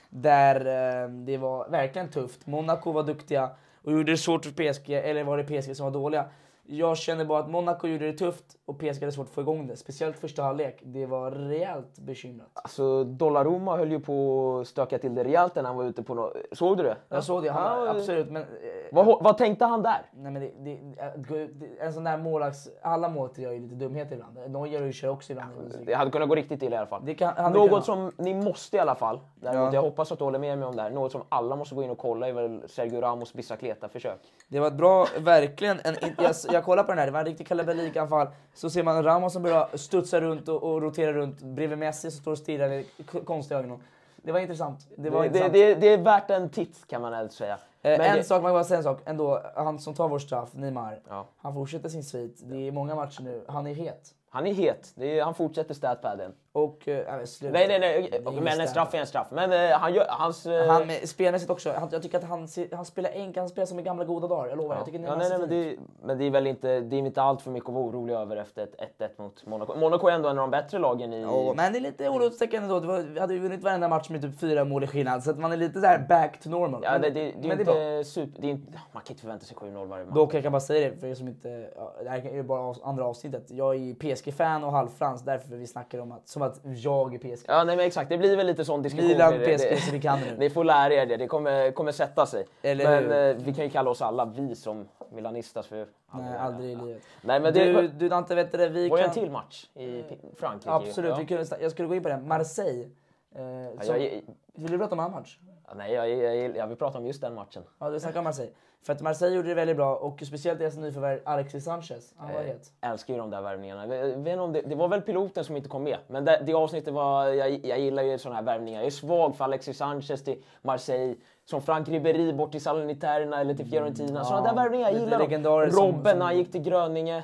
[0.09, 0.59] Där
[1.07, 2.47] det var verkligen tufft.
[2.47, 3.49] Monaco var duktiga
[3.87, 6.25] och gjorde det svårt för PSG, eller var det PSG som var dåliga?
[6.69, 9.67] Jag känner bara att Monaco gjorde det tufft och PSG hade svårt att få igång
[9.67, 9.75] det.
[9.77, 10.79] Speciellt första halvlek.
[10.83, 12.47] Det var rejält bekymrat.
[12.53, 16.13] Alltså Donnarumma höll ju på att stöka till det rejält när han var ute på
[16.13, 16.97] no Såg du det?
[17.09, 18.29] Jag såg det, han, Ja, absolut.
[18.31, 18.47] Men, eh,
[18.91, 20.01] Vad, vad tänkte han där?
[20.13, 22.69] Nej, men det, det, det, en sån där målvakts...
[22.81, 24.51] Alla målvakter gör ju lite dumheter ibland.
[24.51, 25.51] Neuer kör också ibland.
[25.85, 27.15] Det hade kunnat gå riktigt illa i alla fall.
[27.15, 27.85] Kan- Något kunnat.
[27.85, 29.73] som ni måste i alla fall, däremot Ja.
[29.73, 31.83] jag hoppas att du håller med mig om det här, något som alla måste gå
[31.83, 34.19] in och kolla är väl Sergio Ramos bicicleta-försök.
[34.47, 35.77] Det var ett bra, verkligen.
[35.83, 38.27] En, jag, jag kollar på den här, det var en riktig kalabalikanfall.
[38.53, 42.21] Så ser man Ramos som börjar studsa runt och, och rotera runt bredvid Messi som
[42.21, 42.85] står och stirrar med
[43.25, 43.83] konstiga ögon.
[44.15, 44.87] Det var intressant.
[44.97, 45.53] Det var Det, intressant.
[45.53, 47.53] det, det är värt en titt kan man väl säga.
[47.81, 49.41] Eh, Men en sak, man kan bara säga en sak ändå.
[49.55, 51.27] Han som tar vår straff, Neymar, Ja.
[51.37, 52.39] han fortsätter sin svit.
[52.43, 53.41] Det är många matcher nu.
[53.47, 54.13] Han är het.
[54.29, 56.33] Han är het, är, han fortsätter statpadden.
[56.57, 56.87] Och...
[56.87, 57.05] Eh,
[57.41, 57.67] nej.
[57.67, 59.27] Nej, nej, Det men en straff är en straff.
[59.31, 60.45] Men eh, han gör, hans...
[60.45, 61.71] eh, Han med, spelmässigt också.
[61.71, 64.49] Han, jag tycker att han, han spelar enkelt, han spelar som i gamla goda dagar.
[64.49, 64.75] Jag lovar.
[64.75, 67.21] Jag tycker Ja, nej, nej, men, det, men det är väl inte, det är inte
[67.21, 69.79] allt för mycket att vara orolig över efter ett 1-1 mot Monaco.
[69.79, 71.21] Monaco är ändå en av de bättre lagen i...
[71.21, 72.05] Ja, men det är lite
[72.53, 72.79] ändå.
[72.79, 75.23] Det var, vi hade ju vunnit varenda match med typ fyra mål i skillnad.
[75.23, 76.81] Så att man är lite där back to normal.
[76.83, 79.03] Ja, men det, det, det, är men det är inte super, det är inte, man
[79.03, 80.15] kan inte förvänta sig 7-0 varje match.
[80.15, 81.69] Dock, jag kan bara säga det för er som inte...
[81.75, 83.51] Ja, det här är ju bara andra avsnittet.
[83.51, 85.21] Jag är PSG-fan och halvfrans.
[85.21, 87.45] Därför vi snackar om att, som att jag är PSG.
[87.47, 88.09] Ja, nej, men exakt.
[88.09, 89.07] Det blir väl lite sån diskussion.
[89.07, 89.33] Milan.
[89.33, 90.37] PSG, så vi kan det nu.
[90.37, 91.17] Ni får lära er det.
[91.17, 92.45] Det kommer, kommer sätta sig.
[92.61, 95.67] Eller men eh, vi kan ju kalla oss alla vi som Milanistas.
[95.67, 97.01] För Nej, aldrig i livet.
[97.21, 98.69] Nej, men det Du, du Dante, vet du det?
[98.69, 99.07] Vi var kan...
[99.07, 100.71] en till match i P- Frankrike.
[100.71, 101.17] Absolut, Ja.
[101.17, 102.27] vi kunde, jag skulle gå in på den.
[102.27, 102.87] Marseille.
[103.35, 104.21] Eh, Ja, som, jag,
[104.53, 105.37] Vill du prata om en annan match?
[105.67, 107.63] Ja, nej, jag, jag, jag, jag vill prata om just den matchen.
[107.79, 108.51] Ja, du snackar om Marseille.
[108.85, 112.13] För att Marseille gjorde det väldigt bra och speciellt deras nyförvärv Alexis Sanchez.
[112.17, 112.71] Han var Eh, het.
[112.81, 113.95] älskar ju de där värvningarna.
[113.95, 115.97] Jag vet inte om det, det var väl piloten som inte kom med.
[116.07, 117.25] Men det, det avsnittet var...
[117.27, 118.79] Jag, jag gillar ju såna här värvningar.
[118.79, 121.15] Jag är svag för Alexis Sanchez till Marseille.
[121.45, 124.23] Som Frank Ribéry bort till Salerniterna eller till Fiorentina.
[124.23, 127.23] Såna där värvningar, jag gillar som- Robben som- när han gick till Gröninge.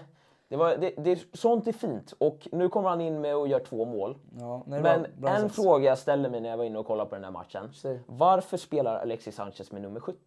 [0.53, 2.13] Det var, det, det, sånt är fint.
[2.17, 4.17] Och nu kommer han in med och gör två mål.
[4.39, 5.55] Ja, nej, Men var bra en insats.
[5.55, 7.69] fråga jag ställde mig när jag var inne och kollade på den här matchen.
[7.73, 7.99] Säg.
[8.07, 10.17] Varför spelar Alexis Sanchez med nummer 70?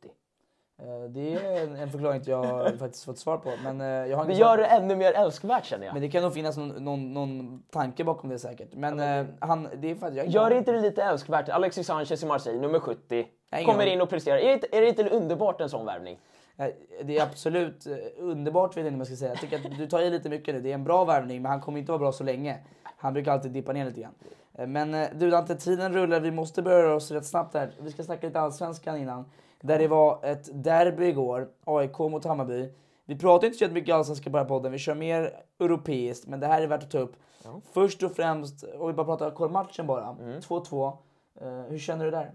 [0.83, 3.51] Eh, Det är en, en förklaring jag faktiskt fått svar på.
[3.65, 5.93] Men, eh, jag har Det gör det ännu mer älskvärt känner jag.
[5.93, 8.75] men det kan nog finnas någon, någon, någon tanke bakom det säkert.
[8.75, 11.49] Men eh, han, det är att jag Gör inte det lite älskvärt?
[11.49, 13.27] Alexis Sanchez i Marseille, nummer 70.
[13.53, 14.39] Nej, Kommer in och presterar.
[14.39, 16.19] Är det, är det inte underbart en sån värvning?
[16.57, 16.69] Eh,
[17.05, 19.31] Det är absolut eh, underbart vet jag inte jag ska säga.
[19.31, 20.61] Jag tycker att du tar i lite mycket nu.
[20.61, 22.59] Det är en bra värvning men han kommer inte vara bra så länge.
[22.97, 24.15] Han brukar alltid dippa ner lite grann.
[24.55, 26.21] Eh, Men du Dante, tiden rullar.
[26.21, 27.71] Vi måste börja röra oss rätt snabbt här.
[27.81, 29.25] Vi ska snacka lite allsvenskan innan.
[29.61, 31.49] Där det var ett derby igår.
[31.65, 32.73] AIK mot Hammarby.
[33.05, 34.73] Vi pratar inte så mycket allsvenska på den här podden.
[34.73, 36.27] Vi kör mer europeiskt.
[36.27, 37.17] Men det här är värt att ta upp.
[37.73, 40.17] Först och främst, om vi bara pratar koll matchen bara.
[40.41, 40.93] 2-2.
[41.41, 42.33] Eh, hur känner du där?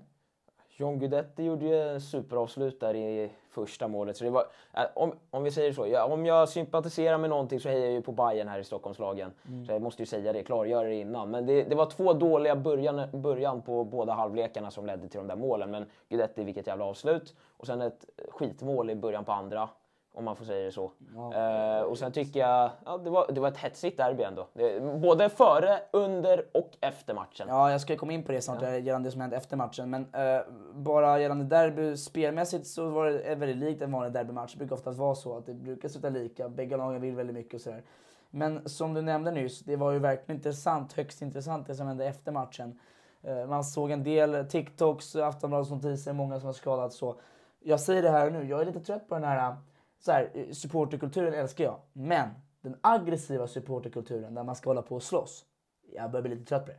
[0.81, 4.17] John Guidetti gjorde ju en superavslut där i första målet.
[4.17, 7.59] Så det var, äh, om, om vi säger så, ja, om jag sympatiserar med någonting
[7.59, 9.31] så hejar jag ju på Bayern här i Stockholmslagen.
[9.47, 9.65] Mm.
[9.65, 11.31] Så jag måste ju säga det, klargöra det innan.
[11.31, 15.27] Men det, det var två dåliga början, början på båda halvlekarna som ledde till de
[15.27, 15.71] där målen.
[15.71, 17.35] Men Guidetti, vilket jävla avslut.
[17.57, 19.69] Och sen ett skitmål i början på andra.
[20.13, 20.91] Om man får säga det så.
[21.35, 24.47] Eh, och sen tycker jag, ja, det, var, det var ett hetsigt derby ändå.
[24.53, 27.47] Det, både före, under och efter matchen.
[27.49, 29.89] Ja, jag ska komma in på det snart gällande det som hände efter matchen.
[29.89, 30.41] Men eh,
[30.73, 34.53] bara gällande derby spelmässigt så var det väldigt likt en vanlig derbymatch.
[34.53, 36.49] Det brukar oftast vara så att det brukar sluta lika.
[36.49, 37.83] Bägge lagen vill väldigt mycket och sådär.
[38.29, 42.05] Men som du nämnde nyss, det var ju verkligen intressant, högst intressant det som hände
[42.05, 42.79] efter matchen.
[43.23, 47.15] Eh, man såg en del TikToks, Aftonbladets notiser, många som har skadats så.
[47.59, 49.55] Jag säger det här nu, jag är lite trött på den här,
[50.01, 51.75] så här eh, supporterkulturen älskar jag.
[51.93, 52.29] Men
[52.61, 55.45] den aggressiva supporterkulturen där man ska hålla på och slåss.
[55.93, 56.77] Jag börjar bli lite trött på det.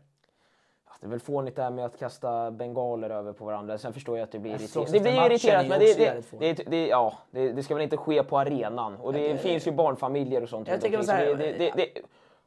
[0.87, 3.79] Ja, Det är väl fånigt det här med att kasta bengaler över på varandra.
[3.79, 4.93] Sen förstår jag att det blir irriterat.
[4.93, 8.23] Det blir irriterat, men det, det, det, det, ja, det, det ska väl inte ske
[8.23, 8.97] på arenan.
[8.97, 11.37] Och det finns ju barnfamiljer och sånt Jag tänker så här,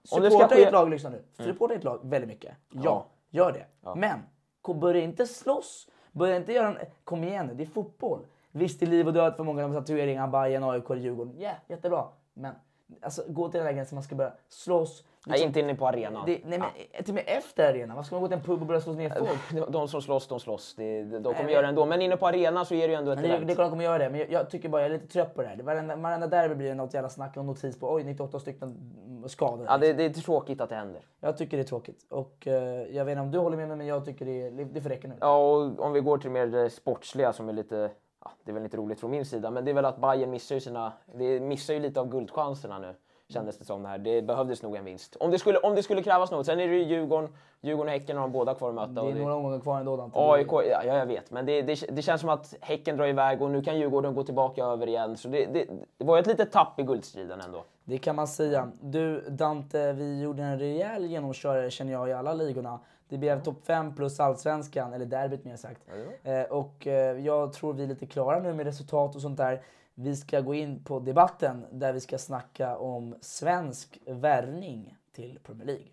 [0.03, 0.63] Supporta ske...
[0.63, 1.23] ett lag, lyssna nu.
[1.45, 2.51] Supporta i ett lag väldigt mycket.
[2.69, 3.05] Ja, Ja.
[3.29, 3.65] gör det.
[3.95, 4.19] Men
[4.61, 5.89] ko- börja inte slåss.
[6.11, 6.77] Börja inte göra en...
[7.03, 8.19] Kom igen nu, det är fotboll.
[8.57, 11.35] Visst, det är liv och död för många med tatueringar, Bayern, AIK, Djurgården.
[11.37, 12.03] Ja, jättebra.
[12.33, 12.53] Men
[13.01, 15.03] alltså, gå till den lägen som man ska börja slåss.
[15.27, 16.23] Nej, inte inne på arenan.
[16.25, 17.95] Det, nej, men till och med efter arenan.
[17.95, 19.51] Vad ska man gå till en pub och börja slåss ner folk?
[19.65, 20.75] De, de som slåss, de slåss.
[20.75, 21.85] Det, de kommer men- göra det ändå.
[21.85, 23.69] Men inne på arenan så är det ju ändå ett Men det, är klart de
[23.69, 25.57] kommer göra det, men jag, jag tycker bara jag är lite trött på det här.
[25.57, 28.93] Varenda, varenda derby blir det något jävla snack och notis på oj 98 stycken
[29.27, 29.63] skadade.
[29.69, 31.01] Ja, det, det är tråkigt att det händer.
[31.19, 32.05] Jag tycker det är tråkigt.
[32.09, 34.51] Och eh, jag vet inte om du håller med mig, men jag tycker det, är,
[34.51, 35.15] det får räcka nu.
[35.19, 37.91] Ja, och om vi går till mer det sportsliga som är lite...
[38.25, 40.29] Ja, det är väl inte roligt från min sida, men det är väl att Bayern
[40.29, 40.93] missar ju sina...
[41.13, 42.93] Det missar ju lite av guldchanserna nu.
[43.27, 43.97] Kändes det som det här.
[43.97, 45.15] Det behövdes nog en vinst.
[45.19, 46.45] Om det skulle, om det skulle krävas något.
[46.45, 47.29] Sen är det ju Djurgården,
[47.61, 48.87] Djurgården och Häcken har de båda kvar att möta.
[49.03, 50.17] Det är det- några omgångar kvar ändå Dante.
[50.19, 51.31] AIK, ja, ja jag vet.
[51.31, 54.23] Men det, det, det känns som att Häcken drar iväg och nu kan Djurgården gå
[54.23, 55.17] tillbaka över igen.
[55.17, 55.65] Så det, det,
[55.97, 57.63] det var ju ett litet tapp i guldstriden ändå.
[57.83, 58.71] Det kan man säga.
[58.81, 62.79] Du Dante, vi gjorde en rejäl genomkörare känner jag i alla ligorna.
[63.09, 65.81] Det blev topp 5 plus allsvenskan, eller derbyt mer sagt.
[66.23, 69.61] Eh, och eh, jag tror vi är lite klara nu med resultat och sånt där.
[69.93, 75.65] Vi ska gå in på debatten där vi ska snacka om svensk värvning till Premier
[75.65, 75.87] League.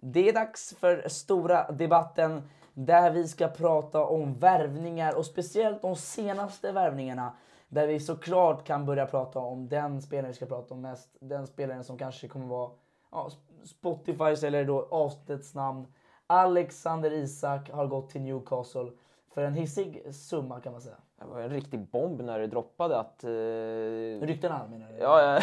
[0.00, 2.42] Det är dags för stora debatten
[2.74, 7.36] där vi ska prata om värvningar och speciellt de senaste värvningarna.
[7.68, 11.08] Där vi såklart kan börja prata om den spelaren vi ska prata om mest.
[11.20, 12.70] Den spelaren som kanske kommer vara
[13.14, 13.30] ja,
[13.64, 15.86] Spotifys eller då avsnittets namn.
[16.26, 18.90] Alexander Isak har gått till Newcastle
[19.34, 20.96] för en hissig summa kan man säga.
[21.18, 23.24] Det var en riktig bomb när det droppade att...
[23.24, 24.26] Eh...
[24.26, 24.98] Ryktena menar du?
[24.98, 25.40] Ja, ja.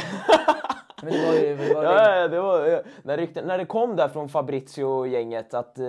[1.03, 1.57] Men det var ju...
[1.57, 1.83] Det var
[2.19, 2.81] ja, det var, ja.
[3.03, 5.83] När, rykten, när det kom där från Fabrizio och gänget att eh,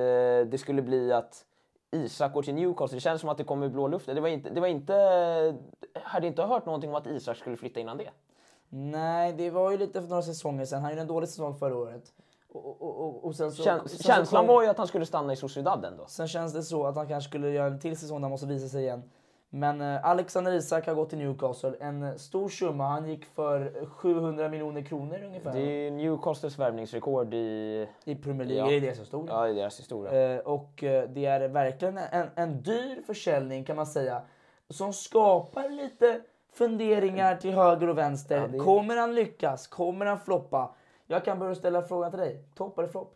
[0.46, 1.44] det skulle bli att
[1.90, 2.96] Isak går till Newcastle.
[2.96, 4.14] Det känns som att det kommer i blå luften.
[4.14, 4.50] Det var inte...
[4.50, 4.94] Det var inte
[6.02, 8.10] hade inte hört någonting om att Isak skulle flytta innan det.
[8.74, 10.82] Nej, det var ju lite för några säsonger sedan.
[10.82, 12.12] Han gjorde en dålig säsong förra året.
[12.52, 14.86] Och, och, och, och sen så, Kän, sen så känslan kom- var ju att han
[14.86, 16.06] skulle stanna i Sociedad ändå.
[16.06, 18.46] Sen känns det så att han kanske skulle göra en till säsong där han måste
[18.46, 19.02] visa sig igen.
[19.54, 21.72] Men eh, Alexander Isak har gått till Newcastle.
[21.80, 22.86] En eh, stor summa.
[22.88, 25.52] Han gick för 700 miljoner kronor ungefär.
[25.52, 28.74] Det är Newcastles värvningsrekord i, I Premier League.
[28.74, 28.80] Ja.
[28.80, 29.28] Det som stod?
[29.28, 30.34] ja, i deras historia.
[30.34, 34.22] Eh, och eh, det är verkligen en, en dyr försäljning kan man säga.
[34.70, 36.20] Som skapar lite
[36.52, 38.36] funderingar till höger och vänster.
[38.40, 39.66] Ja, det- Kommer han lyckas?
[39.66, 40.74] Kommer han floppa?
[41.06, 42.44] Jag kan börja ställa frågan till dig.
[42.54, 43.14] Topp eller flopp?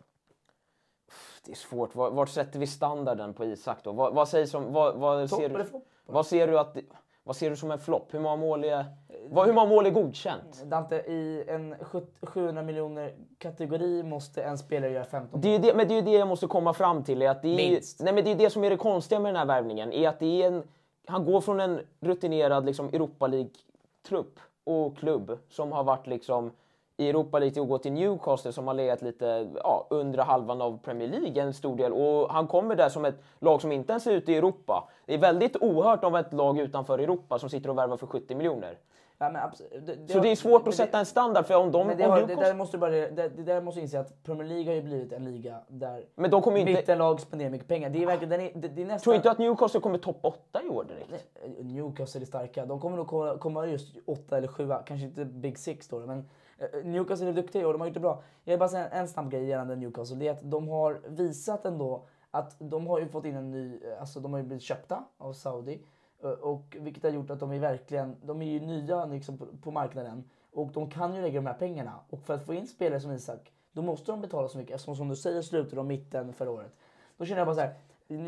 [1.45, 1.95] Det är svårt.
[1.95, 3.91] Var- Vart sätter vi standarden på Isak då?
[3.91, 4.73] Vad, vad sägs om...
[4.73, 5.87] Vad, vad, Topp ser, eller du, flopp?
[6.05, 6.77] vad ser du att...
[7.23, 8.13] Vad ser du som en flopp?
[8.13, 8.85] Hur många mål är...
[9.29, 10.63] Vad, hur många mål är godkänt?
[10.65, 15.73] Dante, i en 7- 700 miljoner kategori måste en spelare göra 15 Det är det,
[15.73, 17.21] men det är ju det jag måste komma fram till.
[17.21, 18.01] Är att det, är, Minst.
[18.01, 19.93] nej, men det är det som är det konstiga med den här värvningen.
[19.93, 20.63] Är att det är en,
[21.07, 26.51] han går från en rutinerad liksom, Europa League-trupp och klubb som har varit liksom,
[26.97, 30.61] i Europa League till att gå till Newcastle som har legat lite ja, under halvan
[30.61, 31.93] av Premier League en stor del.
[31.93, 34.89] Och han kommer där som ett lag som inte ens är ute i Europa.
[35.05, 38.35] Det är väldigt ohört av ett lag utanför Europa som sitter och värvar för 70
[38.35, 38.77] miljoner.
[39.19, 39.41] Ja, men
[39.85, 41.87] det, det Så det är svårt men att sätta en standard för om de...
[41.87, 44.47] Det, om har, det där måste du bara, det, det där måste inse att Premier
[44.47, 46.71] League har ju blivit en liga där Men de kommer inte...
[46.73, 47.89] mittenlag spenderar mycket pengar.
[47.89, 49.03] Det är verkligen, den är, det, det är nästan...
[49.03, 51.27] Tror inte att Newcastle kommer topp 8 i år direkt?
[51.59, 52.65] Newcastle är starka.
[52.65, 54.83] De kommer nog komma, just åtta eller sjua.
[54.85, 57.99] Kanske inte Big Six då, men eh, Newcastle är duktiga och de har gjort det
[57.99, 58.23] bra.
[58.43, 60.15] Jag vill bara säga en snabb grej gällande Newcastle.
[60.15, 63.79] Det är att de har visat ändå att de har ju fått in en ny,
[63.99, 65.81] alltså de har ju blivit köpta av Saudi.
[66.23, 69.45] Eh, Och vilket har gjort att de är verkligen, de är ju nya liksom på,
[69.63, 70.23] på marknaden.
[70.53, 71.93] Och de kan ju lägga de här pengarna.
[72.09, 74.75] Och för att få in spelare som Isak, då måste de betala så mycket.
[74.75, 76.77] Eftersom som du säger slutade de mitten förra året.
[77.17, 77.73] Då känner jag bara så här,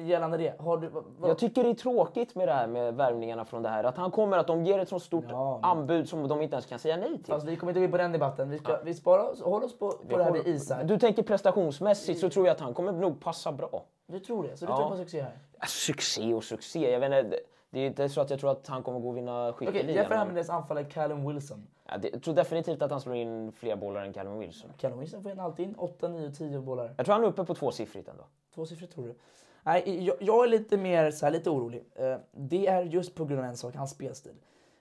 [0.06, 0.60] gällande det.
[0.62, 3.69] Har du, vad, Jag tycker det är tråkigt med det här med värvningarna från det
[3.69, 3.84] här.
[3.84, 6.54] Att han kommer, att de ger ett så stort Ja, men- anbud som de inte
[6.56, 7.34] ens kan säga nej till.
[7.34, 8.49] Fast vi kommer inte gå in på den debatten.
[8.49, 10.88] Vi, ska, vi sparar oss, håller oss på, på det här med Isak.
[10.88, 13.84] Du tänker prestationsmässigt så tror jag att han kommer nog passa bra.
[14.08, 14.58] Du tror det?
[14.58, 14.78] Så du Ja.
[14.78, 15.38] tror på succé här?
[15.60, 16.91] Ja, Succé och succé.
[16.91, 17.39] Jag vet inte,
[17.70, 20.06] det- är inte så att jag tror att han kommer gå och vinna skytteligan.
[20.06, 21.68] han men- med deras anfallare Callum Wilson.
[21.86, 24.70] ja, det, jag tror definitivt att han slår in fler bollar än Callum Wilson.
[24.78, 26.94] Callum Wilson får in alltid in 8, 9, 10 bollar.
[26.98, 28.24] Jag tror han är uppe på tvåsiffrigt ändå.
[28.56, 29.16] Tvåsiffrigt tror du?
[29.64, 31.84] Nej, jag, jag är lite mer så här, lite orolig.
[31.96, 34.36] Eh, det är just på grund av en sak, hans spelstil.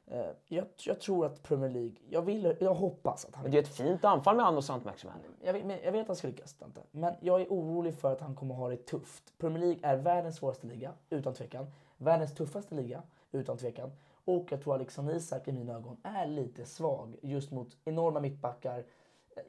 [0.06, 3.58] Eh, jag, jag tror att Premier League, jag vill, jag hoppas att han Men det
[3.58, 5.14] är ett fint anfall med han och Sant Maximan.
[5.42, 6.80] jag vet, jag vet att han ska lyckas, Dante.
[6.90, 9.38] men jag är orolig för att han kommer ha det tufft.
[9.38, 11.66] Premier League är världens svåraste liga, utan tvekan.
[11.98, 13.90] Världens tuffaste liga, utan tvekan.
[14.24, 18.84] Och jag tror Alexander Isak i mina ögon är lite svag just mot enorma mittbackar.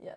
[0.02, 0.16] Jag,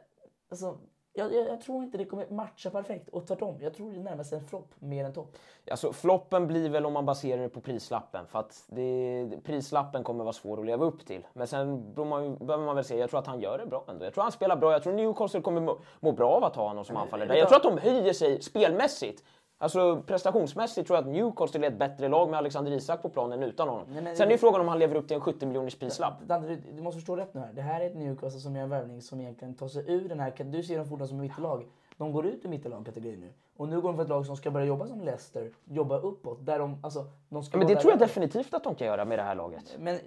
[0.48, 0.78] alltså,
[1.14, 3.56] jag, jag, jag tror inte det kommer matcha perfekt och tvärtom.
[3.60, 5.36] Jag tror det närmar sig en flopp mer än topp.
[5.70, 8.26] Alltså, floppen blir väl om man baserar det på prislappen.
[8.26, 11.26] För att det, prislappen kommer vara svår att leva upp till.
[11.32, 14.04] Men sen man, behöver man väl se, jag tror att han gör det bra ändå.
[14.04, 14.72] Jag tror han spelar bra.
[14.72, 17.28] Jag tror Newcastle kommer må, må bra av att ha honom som anfallare.
[17.28, 17.34] där.
[17.34, 19.24] Jag tror att de höjer sig spelmässigt.
[19.62, 23.42] Alltså prestationsmässigt tror jag att Newcastle är ett bättre lag med Alexander Isak på planen
[23.42, 23.86] utan honom.
[23.90, 26.14] Nej, men- Sen är ju frågan om han lever upp till en 70 miljoners prislapp.
[26.28, 27.52] Du, du måste förstå rätt nu här.
[27.52, 30.20] Det här är ett Newcastle som gör en värvning som egentligen tar sig ur den
[30.20, 30.32] här...
[30.44, 31.66] Du ser dem fortfarande som mittellag.
[31.96, 33.32] De går ut i mittellag-kategorin nu.
[33.56, 36.46] Och nu går de för ett lag som ska börja jobba som Leicester, jobba uppåt.
[36.46, 39.18] Där de, alltså, de ska Men det tror jag definitivt att de kan göra med
[39.18, 39.76] det här laget.
[39.78, 39.98] Men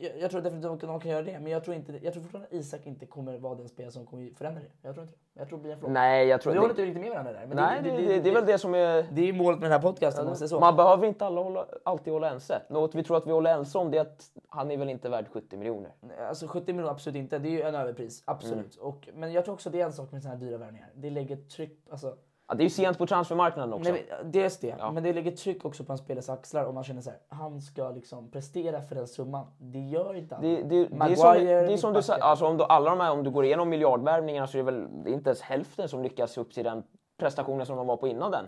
[0.00, 1.40] jag, jag tror definitivt att de kan- göra det.
[1.40, 4.06] Men jag tror, inte, jag tror fortfarande att Isak inte kommer vara den spelare som
[4.06, 4.70] kommer förändra det.
[4.82, 5.40] Jag tror inte det.
[5.40, 5.90] Jag tror det blir en flopp.
[5.90, 7.46] Nej, jag tror Vi håller det, inte riktigt med varandra där.
[7.46, 9.06] Men Nej, det, det, det är väl det som är...
[9.12, 10.60] det är målet med den här podcasten om man så.
[10.60, 12.62] Man behöver inte alla hålla, alltid hålla ense.
[12.68, 15.08] Något vi tror att vi håller ense om det är att han är väl inte
[15.08, 15.92] värd 70 miljoner.
[16.28, 17.38] Alltså 70 miljoner absolut inte.
[17.38, 18.22] Det är ju en överpris.
[18.24, 18.76] Absolut.
[18.76, 18.88] Mm.
[18.88, 20.90] Och, men jag tror också det är en sak med sådana här dyra värvningar.
[20.94, 21.78] Det lägger tryck...
[21.90, 22.16] Alltså,
[22.52, 23.92] Ja, det är ju sent på transfermarknaden också.
[23.92, 24.90] Nej, men dels det, Ja.
[24.90, 27.60] men det lägger tryck också på en spelares axlar om man känner så här, han
[27.60, 29.46] ska liksom prestera för den summan.
[29.58, 30.44] Det gör inte han.
[30.44, 32.22] Det, det, det, är som, Maguire, det är som du mittbacken.
[32.22, 35.04] alltså om du, alla de här, om du går igenom miljardvärvningarna så är det väl
[35.04, 36.82] det är inte ens hälften som lyckas upp till den
[37.16, 38.46] prestationen som de var på innan den.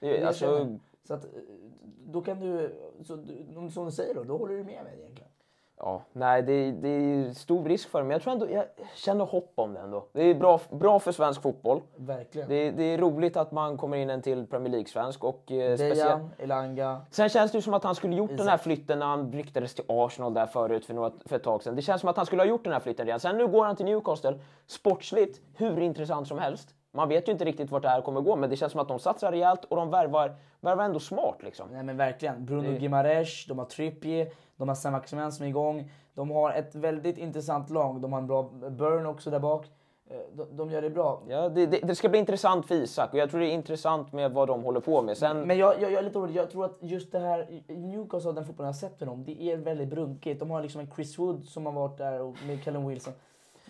[0.00, 0.78] Det, alltså.
[1.04, 1.30] Så att, eh,
[2.06, 3.24] då kan du, så,
[3.70, 5.25] som du säger då, då håller du med mig egentligen.
[5.78, 9.24] Ja, nej, det, det är stor risk för det, men jag tror ändå, jag känner
[9.24, 10.06] hopp om det ändå.
[10.12, 11.80] Det är bra, bra för svensk fotboll.
[11.96, 12.48] Verkligen.
[12.48, 16.30] Det, det är roligt att man kommer in en till Premier League-svensk och eh, Dejan,
[16.38, 17.00] Elanga.
[17.10, 18.62] Sen känns det ju som att han skulle gjort den här Isak.
[18.62, 21.76] flytten när han ryktades till Arsenal där förut för, några, för ett tag sedan.
[21.76, 23.20] Det känns som att han skulle ha gjort den här flytten redan.
[23.20, 24.38] Sen nu går han till Newcastle.
[24.66, 26.74] Sportsligt hur intressant som helst.
[26.92, 28.88] Man vet ju inte riktigt vart det här kommer gå, men det känns som att
[28.88, 31.68] de satsar rejält och de värvar, värvar ändå smart liksom.
[31.72, 32.44] Nej men verkligen.
[32.46, 35.90] Bruno Det- Gimares, de har Trippier, de har Sam Maximin som är igång.
[36.14, 38.00] De har ett väldigt intressant lag.
[38.00, 39.66] De har en bra Burn också där bak.
[40.10, 41.22] Eh, De, de gör det bra.
[41.28, 44.12] Ja, det, det, det ska bli intressant för Isak och jag tror det är intressant
[44.12, 45.16] med vad de håller på med.
[45.16, 46.36] Sen, Men jag, jag, jag är lite orolig.
[46.36, 49.42] Jag tror att just det här, Newcastle, den fotbollen jag har sett med dem, det
[49.42, 50.40] är väldigt brunkigt.
[50.40, 53.12] De har liksom en Chris Wood som har varit där och med Callum Wilson.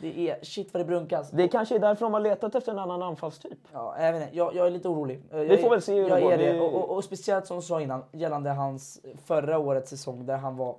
[0.00, 1.30] Det är shit vad det brunkas.
[1.30, 3.58] det kanske är därför de har letat efter en annan anfallstyp.
[3.72, 5.22] Ja, jag, vet inte, jag, jag är lite orolig.
[5.30, 6.32] Eh, Jag Vi får väl se hur det jag går.
[6.32, 6.52] är det.
[6.52, 10.36] Det- Och, och, och speciellt som du sa innan, gällande hans förra årets säsong där
[10.36, 10.76] han var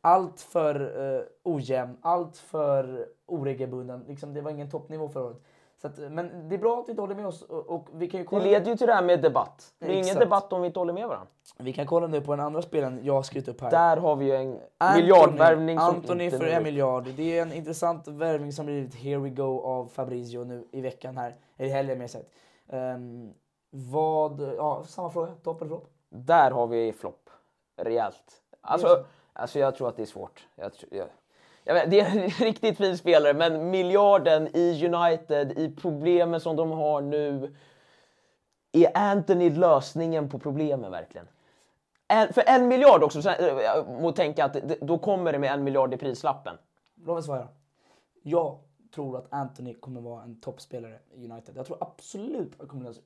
[0.00, 4.04] allt för uh, ojämn, allt för oregelbunden.
[4.08, 5.42] Liksom, det var ingen toppnivå förra året.
[5.84, 8.18] Att, men det är bra att vi inte håller med oss och, och vi kan
[8.18, 9.74] ju Det kolla, leder ju till det här med debatt.
[9.78, 10.20] Det är ingen Exakt.
[10.20, 11.28] debatt om vi inte håller med varandra.
[11.58, 13.70] vi kan kolla nu på den andra spelen jag har skrivit upp här.
[13.70, 17.04] Där har vi ju en Anthony- miljardvärvning Anthony för en miljard.
[17.16, 21.16] Det är en intressant värvning som blivit here we go av Fabrizio nu i veckan
[21.16, 21.36] här.
[21.56, 22.26] Eller i helgen mer sagt.
[22.66, 23.34] Um,
[23.70, 25.90] vad, ja samma fråga, topp eller flopp?
[26.08, 27.30] Där har vi flopp.
[27.76, 28.42] Rejält.
[28.60, 30.48] Alltså, alltså jag tror att det är svårt.
[30.54, 31.06] Jag, jag
[31.74, 36.70] vet, det är en riktigt fin spelare, men miljarden i United, i problemen som de
[36.70, 37.54] har nu.
[38.72, 41.26] Är Anthony lösningen på problemen verkligen?
[42.08, 45.52] En, för en miljard också, så, här, jag må tänka att då kommer det med
[45.52, 46.56] en miljard i prislappen.
[47.04, 47.48] Låt mig svara.
[48.22, 48.58] Jag
[48.94, 51.56] tror att Anthony kommer vara en toppspelare i United.
[51.56, 53.00] Jag tror absolut att han kommer bli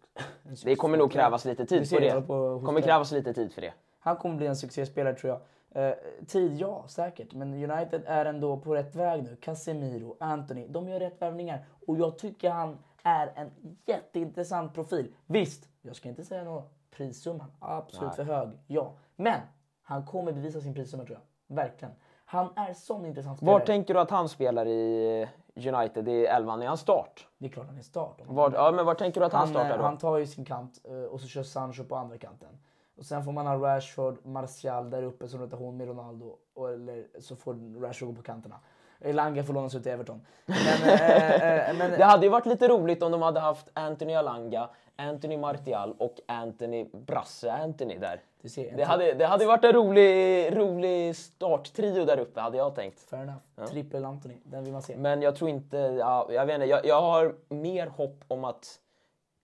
[0.49, 2.23] en Det kommer nog krävas lite tid för det.
[2.23, 3.73] på kommer krävas lite tid för det.
[3.99, 5.41] Han kommer bli en succéspelare tror jag.
[5.75, 5.93] Eh,
[6.27, 7.35] tid, ja, säkert.
[7.35, 9.37] Men United är ändå på rätt väg nu.
[9.37, 11.65] Casemiro, Anthony, de gör rätt värvningar.
[11.87, 13.51] Och jag tycker han är en
[13.87, 15.15] jätteintressant profil.
[15.27, 16.63] Visst, jag ska inte säga någon
[16.97, 17.47] prissumma.
[17.59, 18.93] Absolut för hög, ja.
[19.17, 19.41] Men
[19.83, 21.57] han kommer bevisa sin prissumma tror jag.
[21.57, 21.95] Verkligen.
[22.25, 23.59] Han är sån intressant spelare.
[23.59, 26.63] Var tänker du att han spelar i United i elvan?
[26.63, 27.27] Är han start?
[27.39, 28.21] Det är klart han är start.
[28.27, 29.85] Var, ja, men var tänker du att han, Han, startar eh, då?
[29.85, 32.59] han tar ju sin kant eh, och så kör Sancho på andra kanten.
[32.97, 36.37] Och sen får man ha Rashford, Martial där uppe som rotation med Ronaldo.
[36.55, 38.61] Och, eller så får Rashford gå på kanterna.
[39.01, 40.21] Elanga får lånas ut till Everton.
[40.47, 44.15] Men, eh, eh, men, Det hade ju varit lite roligt om de hade haft Anthony
[44.15, 48.21] Alanga, Anthony Martial och Anthony Brasse Anthony där.
[48.43, 52.75] Du ser, Det hade, det hade varit en rolig, rolig starttrio där uppe hade jag
[52.75, 53.01] tänkt.
[53.01, 53.71] Fair enough.
[53.71, 54.97] Trippel Anthony, den vill man se.
[54.97, 58.79] Men jag tror inte, ja, jag vet inte, jag, jag har mer hopp om att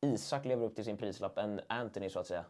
[0.01, 2.45] Isak lever upp till sin prislapp än Anthony så att säga.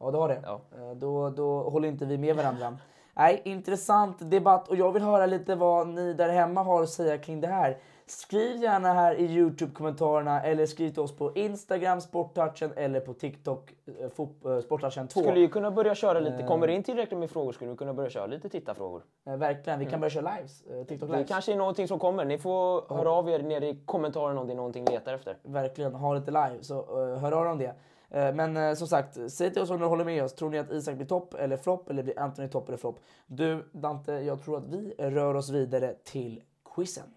[0.00, 0.40] Ja, det har det.
[0.44, 0.60] Ja.
[0.78, 2.76] Eh, Då, då håller inte vi med varandra.
[3.14, 7.18] Nej, intressant debatt och jag vill höra lite vad ni där hemma har att säga
[7.18, 7.76] kring det här.
[8.06, 13.72] Skriv gärna här i Youtube-kommentarerna eller skriv till oss på Instagram, Sporttouchen eller på TikTok,
[13.98, 15.20] eh, eh, Sporttouchen 2.
[15.20, 17.94] Skulle ju kunna börja köra lite, kommer det in tillräckligt med frågor skulle vi kunna
[17.94, 19.02] börja köra lite tittarfrågor.
[19.26, 20.62] Eh, Verkligen, vi kan börja köra lives.
[20.62, 21.28] eh, TikTok Det lives.
[21.28, 22.24] kanske är någonting som kommer.
[22.24, 25.36] Ni får höra av er nere i kommentarerna om det är någonting ni letar efter.
[25.42, 26.58] Verkligen, ha lite live.
[26.62, 26.74] Så
[27.16, 27.74] hör av er om det.
[28.10, 30.34] Eh, men eh, som sagt, säg till oss om ni håller med oss.
[30.34, 33.00] Tror ni att Isak blir topp eller flopp eller blir Anthony topp eller flopp?
[33.26, 36.42] Du Dante, jag tror att vi rör oss vidare till
[36.74, 37.14] quizen.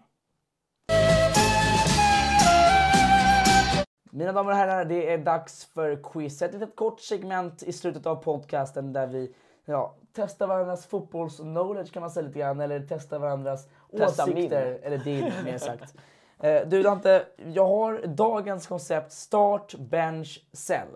[4.10, 6.42] Mina damer och herrar, det är dags för quiz.
[6.42, 9.34] Ett litet kort segment i slutet av podcasten där vi
[9.64, 12.60] ja, testar varandras fotbollsknowledge kan man säga lite grann.
[12.60, 14.70] Eller testar varandras Testa åsikter.
[14.70, 14.82] min.
[14.82, 15.94] Eller din, mer sagt.
[16.40, 20.88] Eh, Du Dante, jag har dagens koncept Start, Bench, Sell.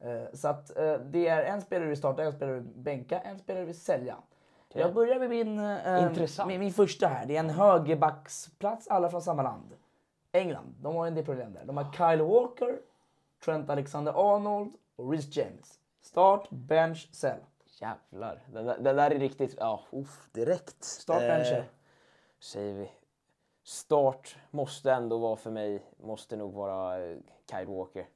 [0.00, 3.38] Eh, Så att eh, det är en spelare vi startar, en spelare vi bänka, en
[3.38, 4.16] spelare vi sälja.
[4.74, 7.26] Jag börjar med min, eh, min, min första här.
[7.26, 9.74] Det är en högerbacksplats, alla från samma land.
[10.32, 11.64] England, de har en del problem där.
[11.64, 12.78] De har Kyle Walker,
[13.44, 15.78] Trent Alexander-Arnold och Reece James.
[16.02, 17.38] Start, bench, sell.
[17.80, 18.42] Jävlar.
[18.52, 19.54] Den där, den där är riktigt...
[19.58, 20.84] Ja, uff, direkt.
[20.84, 21.64] Start, bench, sell.
[22.40, 22.90] Säger vi.
[23.64, 27.16] Start måste ändå vara för mig, måste nog vara eh,
[27.50, 28.06] Kyle Walker.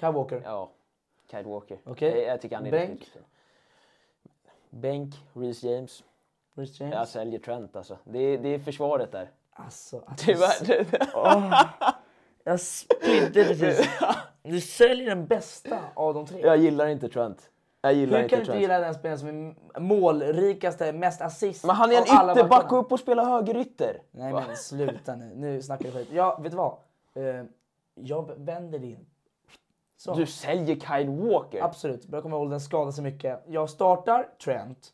[0.00, 0.42] Kyle Walker.
[0.44, 0.70] Ja,
[1.30, 1.78] Kyle Walker.
[1.84, 2.18] Okej.
[2.18, 2.90] Jag, jag tycker han är Bänk?
[3.00, 3.22] riktigt.
[4.70, 6.04] Bänk, Reece James.
[6.54, 6.94] Reece James.
[6.94, 7.98] Jag säljer Trent alltså.
[8.04, 9.30] Det är, det är försvaret där.
[9.50, 10.86] Alltså, att Tyvärr.
[11.14, 11.64] Åh,
[12.44, 13.88] jag spydde precis.
[14.42, 16.40] Du säljer den bästa av de tre.
[16.40, 17.50] Jag gillar inte Trent.
[17.80, 19.28] Jag gillar Hur inte kan du inte gilla den spelaren som
[19.74, 22.80] är målrikaste, mest assist Men han är en ytterback backarna?
[22.80, 24.02] upp och spelar högerytter.
[24.10, 26.08] Nej men sluta nu, nu snackar du skit.
[26.12, 26.72] Ja, vet du vad?
[27.14, 27.44] Eh,
[27.94, 29.06] jag vänder in.
[29.98, 30.14] Så.
[30.14, 31.62] Du säljer Kyle Walker.
[31.64, 33.42] Absolut, börjar komma ihåg den skadar sig mycket.
[33.46, 34.92] Jag startar Trent,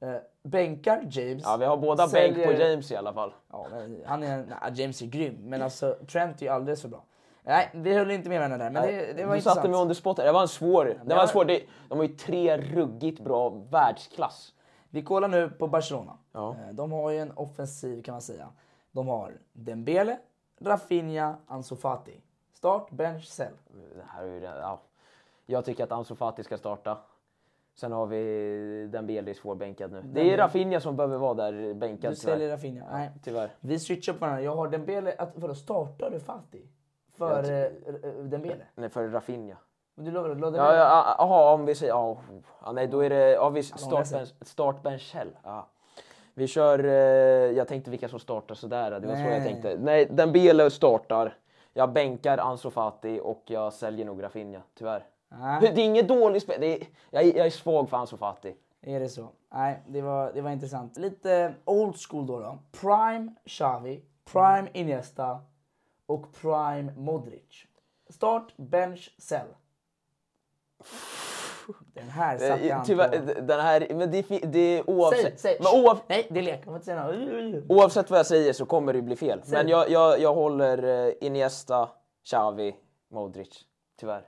[0.00, 1.42] eh, bänkar James.
[1.46, 3.32] Ja, vi har båda säljer- bänk på James i alla fall.
[3.52, 3.66] Ja,
[4.06, 7.04] han är, nej, James är grym, men alltså Trent är ju alldeles för bra.
[7.44, 9.56] Nej, vi höll inte med varandra där, men det, det var du intressant.
[9.56, 10.24] satte mig on the spot här.
[10.26, 10.84] Det var en svår.
[10.84, 11.44] Det var var- en svår.
[11.44, 14.54] Det, de har ju tre ruggigt bra världsklass.
[14.90, 16.18] Vi kollar nu på Barcelona.
[16.32, 16.50] Ja.
[16.68, 18.48] Eh, De har ju en offensiv kan man säga.
[18.92, 20.18] De har Dembele,
[20.60, 22.20] Rafinha, Ansu Fati.
[22.54, 23.52] Start, bench, sell.
[23.96, 24.80] Det här är ju, ja.
[25.46, 26.98] Jag tycker att Ansu Fati ska starta.
[27.74, 30.02] Sen har vi Dembele svårbänkad nu.
[30.12, 32.50] Det är Rafinha som behöver vara där bänkad Du säljer.
[32.50, 32.84] Rafinha.
[32.92, 33.10] Nej.
[33.24, 33.50] Tyvärr.
[33.60, 34.42] Vi switchar på varandra.
[34.42, 35.14] Jag har Dembele.
[35.18, 36.68] Att, vadå, startar du Fati?
[37.28, 38.64] För eh, eh, Dembele?
[38.74, 39.56] Nej, för Rafinha.
[39.94, 41.92] Men Du lovar, lovar Ja, ja, aha, om vi säger...
[41.92, 42.16] Ja,
[42.64, 43.30] ja, nej, då är det...
[43.32, 45.28] Ja, vi startbench, startbench Shell.
[45.42, 45.66] Ja.
[46.34, 46.84] Vi kör...
[46.84, 46.90] Eh,
[47.56, 48.90] jag tänkte vilka som startar sådär.
[49.00, 49.42] Det var så jag Nej.
[49.42, 49.76] tänkte.
[49.80, 51.36] Nej, Dembele startar.
[51.74, 55.04] Jag bänkar Ansu Fati och jag säljer nog Rafinha, tyvärr.
[55.28, 56.62] Nej, Det är inget dåligt spel.
[56.62, 56.78] Är,
[57.10, 58.54] jag, är- jag är svag för Ansu Fati.
[58.82, 59.28] är det så?
[59.54, 60.98] Nej, det var, det var intressant.
[60.98, 62.40] Lite old school då.
[62.40, 62.58] då.
[62.80, 64.02] Prime Xavi,
[64.32, 65.38] Prime Iniesta
[66.12, 67.66] och Prime Modric.
[68.10, 69.46] Start, bench, sell.
[71.94, 73.40] Den här satte Eh, han Tyvärr, på.
[73.40, 73.86] den här...
[73.94, 75.40] Men det, det oavsett...
[75.40, 75.56] Säg, säg.
[75.60, 76.66] Men oav, Nej, det är lek.
[76.66, 79.40] Man får inte oavsett vad jag säger så kommer det bli fel.
[79.44, 79.52] Säg.
[79.58, 81.88] Men jag, jag, jag håller eh, Iniesta,
[82.24, 82.76] Xavi,
[83.10, 83.64] Modric.
[84.00, 84.26] Tyvärr.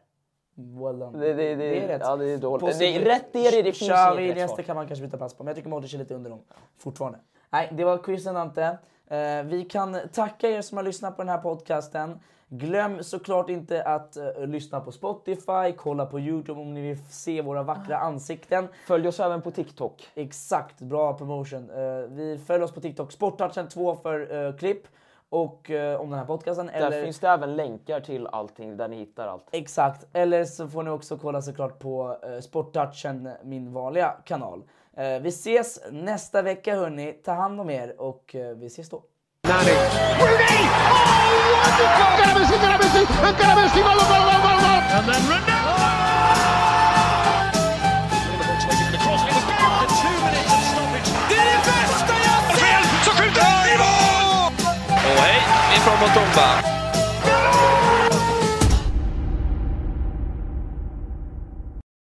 [0.54, 0.98] Well.
[0.98, 2.02] Det, det, det, Det är rätt.
[2.04, 2.78] Ja, det är dåligt.
[2.78, 5.48] Det är, rätt är det, finns Xavi, Iniesta kan man kanske byta plats på, men
[5.50, 6.40] jag tycker Modric är lite under dem
[6.78, 7.18] fortfarande.
[7.50, 8.78] Nej, det var quizen Ante.
[9.08, 12.20] Eh, vi kan tacka er som har lyssnat på den här podcasten.
[12.48, 17.42] Glöm såklart inte att eh, lyssna på Spotify, kolla på Youtube om ni vill se
[17.42, 18.68] våra vackra ansikten.
[18.86, 20.08] Följ oss även på TikTok.
[20.14, 21.70] Exakt, bra promotion.
[21.70, 21.76] Eh,
[22.08, 24.82] vi följer oss på TikTok, Sporttouchen 2 för eh, klipp
[25.28, 26.66] och om den här podcasten.
[26.66, 27.04] Där Eller...
[27.04, 29.48] finns det även länkar till allting där ni hittar allt.
[29.50, 34.62] Exakt, eller så får ni också kolla såklart på Sporttouchen, min vanliga kanal.
[34.96, 39.02] Eh, vi ses nästa vecka hörni, ta hand om er och eh, vi ses då.
[39.46, 40.64] Rooney!